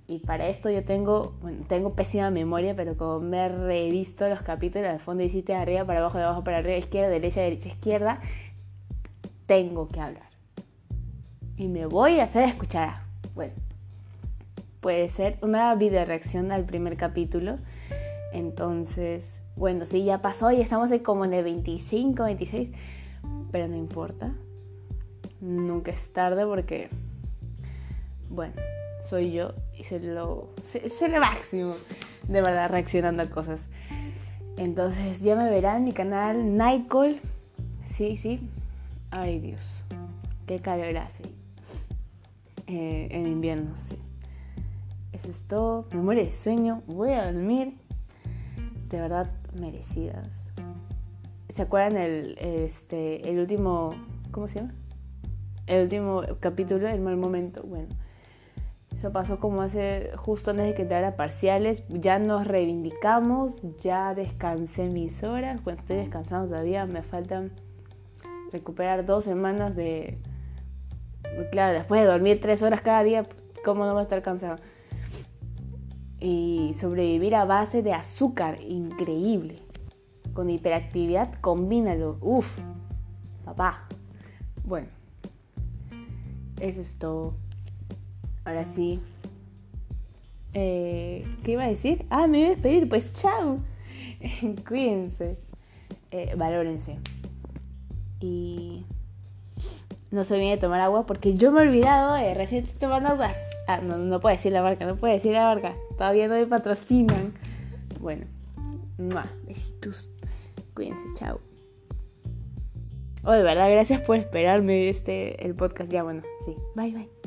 y 0.07 0.21
para 0.21 0.49
esto 0.49 0.71
yo 0.71 0.85
tengo, 0.85 1.35
bueno, 1.43 1.65
tengo 1.69 1.95
pésima 1.95 2.31
memoria, 2.31 2.75
pero 2.75 2.97
como 2.97 3.21
me 3.21 3.45
he 3.45 3.49
revisto 3.51 4.27
los 4.27 4.41
capítulos 4.41 4.91
de 4.91 4.99
fondo 4.99 5.23
y 5.23 5.43
de 5.43 5.55
arriba 5.55 5.85
para 5.85 6.01
abajo, 6.01 6.17
de 6.17 6.25
abajo 6.25 6.45
para 6.45 6.59
arriba, 6.59 6.79
izquierda, 6.79 7.11
derecha, 7.11 7.43
derecha, 7.43 7.69
izquierda, 7.69 8.21
tengo 9.49 9.89
que 9.89 9.99
hablar. 9.99 10.29
Y 11.57 11.67
me 11.67 11.87
voy 11.87 12.21
a 12.21 12.25
hacer 12.25 12.45
escuchada. 12.45 13.03
Bueno, 13.35 13.55
puede 14.81 15.09
ser 15.09 15.39
una 15.43 15.75
video 15.75 16.05
reacción 16.05 16.53
al 16.53 16.65
primer 16.65 16.97
capítulo. 16.97 17.59
Entonces, 18.33 19.41
bueno, 19.57 19.87
sí, 19.87 20.05
ya 20.05 20.23
pasó 20.23 20.53
y 20.53 20.61
estamos 20.61 20.91
como 21.03 21.25
en 21.25 21.33
el 21.33 21.43
25, 21.43 22.23
26, 22.23 22.69
pero 23.51 23.67
no 23.67 23.77
importa. 23.77 24.33
Nunca 25.41 25.93
es 25.93 26.13
tarde 26.13 26.45
porque, 26.45 26.91
bueno, 28.29 28.55
soy 29.05 29.33
yo 29.33 29.55
y 29.77 29.85
se 29.85 29.99
lo. 29.99 30.51
Soy 30.63 31.09
lo 31.09 31.21
máximo, 31.21 31.75
de 32.29 32.43
verdad, 32.43 32.71
reaccionando 32.71 33.23
a 33.23 33.31
cosas. 33.31 33.61
Entonces, 34.59 35.21
ya 35.21 35.37
me 35.37 35.49
verán 35.49 35.79
en 35.79 35.85
mi 35.85 35.93
canal 35.93 36.59
Nicole. 36.59 37.21
Sí, 37.85 38.19
sí. 38.19 38.47
Ay, 39.11 39.41
Dios. 39.41 39.61
Qué 40.47 40.59
calor 40.61 40.97
hace. 40.99 41.23
Eh, 42.67 43.09
en 43.11 43.27
invierno, 43.27 43.77
sí. 43.77 43.97
Eso 45.13 45.31
es 45.31 45.45
todo. 45.45 45.87
Me 45.93 46.01
muere 46.01 46.25
de 46.25 46.31
sueño. 46.31 46.83
Voy 46.87 47.13
a 47.13 47.33
dormir. 47.33 47.77
De 48.91 49.01
verdad, 49.01 49.31
merecidas. 49.59 50.51
¿Se 51.49 51.63
acuerdan 51.63 51.97
el, 51.97 52.37
este, 52.39 53.29
el 53.29 53.39
último. 53.39 53.95
¿Cómo 54.31 54.49
se 54.49 54.61
llama? 54.61 54.75
El 55.67 55.85
último 55.85 56.23
capítulo, 56.41 56.89
el 56.89 57.01
mal 57.01 57.17
momento. 57.17 57.63
Bueno 57.63 57.89
eso 58.99 59.13
pasó 59.13 59.39
como 59.39 59.63
hace 59.63 60.11
justo 60.17 60.51
antes 60.51 60.67
de 60.67 60.75
que 60.75 60.83
entrara 60.83 61.15
parciales. 61.15 61.85
Ya 61.89 62.19
nos 62.19 62.49
reivindicamos, 62.49 63.63
ya 63.81 64.13
descansé 64.13 64.89
mis 64.89 65.23
horas. 65.23 65.63
Bueno, 65.63 65.79
estoy 65.79 65.99
descansando 65.99 66.49
todavía, 66.49 66.85
me 66.85 67.03
faltan 67.03 67.53
recuperar 68.53 69.05
dos 69.07 69.25
semanas 69.25 69.75
de... 69.77 70.19
Claro, 71.53 71.75
después 71.75 72.01
de 72.01 72.07
dormir 72.07 72.41
tres 72.41 72.63
horas 72.63 72.81
cada 72.81 73.03
día, 73.03 73.25
¿cómo 73.65 73.85
no 73.85 73.95
va 73.95 74.01
a 74.01 74.03
estar 74.03 74.23
cansado? 74.23 74.57
Y 76.21 76.75
sobrevivir 76.79 77.35
a 77.35 77.45
base 77.45 77.83
de 77.83 77.93
azúcar, 77.93 78.61
increíble. 78.63 79.57
Con 80.33 80.51
hiperactividad, 80.51 81.35
combínalo. 81.41 82.19
Uf, 82.21 82.59
papá. 83.45 83.85
Bueno, 84.65 84.89
eso 86.61 86.81
es 86.81 86.99
todo. 86.99 87.35
Ahora 88.45 88.65
sí. 88.65 89.01
Eh, 90.55 91.27
¿Qué 91.45 91.53
iba 91.53 91.65
a 91.65 91.69
decir? 91.69 92.07
Ah, 92.11 92.27
me 92.27 92.39
voy 92.39 92.47
a 92.47 92.51
despedir. 92.51 92.89
Pues 92.89 93.13
chao. 93.13 93.59
Cuídense. 94.67 95.39
Eh, 96.11 96.35
valórense. 96.37 96.99
Y 98.21 98.85
no 100.11 100.25
se 100.25 100.35
olviden 100.35 100.55
de 100.55 100.61
tomar 100.61 100.81
agua 100.81 101.07
porque 101.07 101.35
yo 101.35 101.53
me 101.53 101.63
he 101.63 101.69
olvidado 101.69 102.15
de 102.15 102.35
recién 102.35 102.67
tomando 102.79 103.11
agua. 103.11 103.33
Ah, 103.67 103.81
no, 103.83 103.99
no 103.99 104.21
puedo 104.21 104.35
decir 104.35 104.53
la 104.53 104.63
marca, 104.63 104.87
no 104.87 104.97
puedo 104.97 105.13
decir 105.13 105.33
la 105.33 105.45
marca. 105.45 105.75
Todavía 105.97 106.29
no 106.29 106.35
me 106.35 106.47
patrocinan. 106.47 107.35
Bueno, 108.01 108.27
besitos. 109.47 110.09
Cuídense, 110.75 111.05
chao. 111.17 111.41
Oye, 113.25 113.43
¿verdad? 113.43 113.71
Gracias 113.71 114.01
por 114.01 114.17
esperarme 114.17 114.89
este 114.89 115.45
el 115.45 115.55
podcast. 115.55 115.91
Ya, 115.91 116.03
bueno, 116.03 116.23
sí. 116.47 116.57
Bye, 116.75 116.93
bye. 116.93 117.18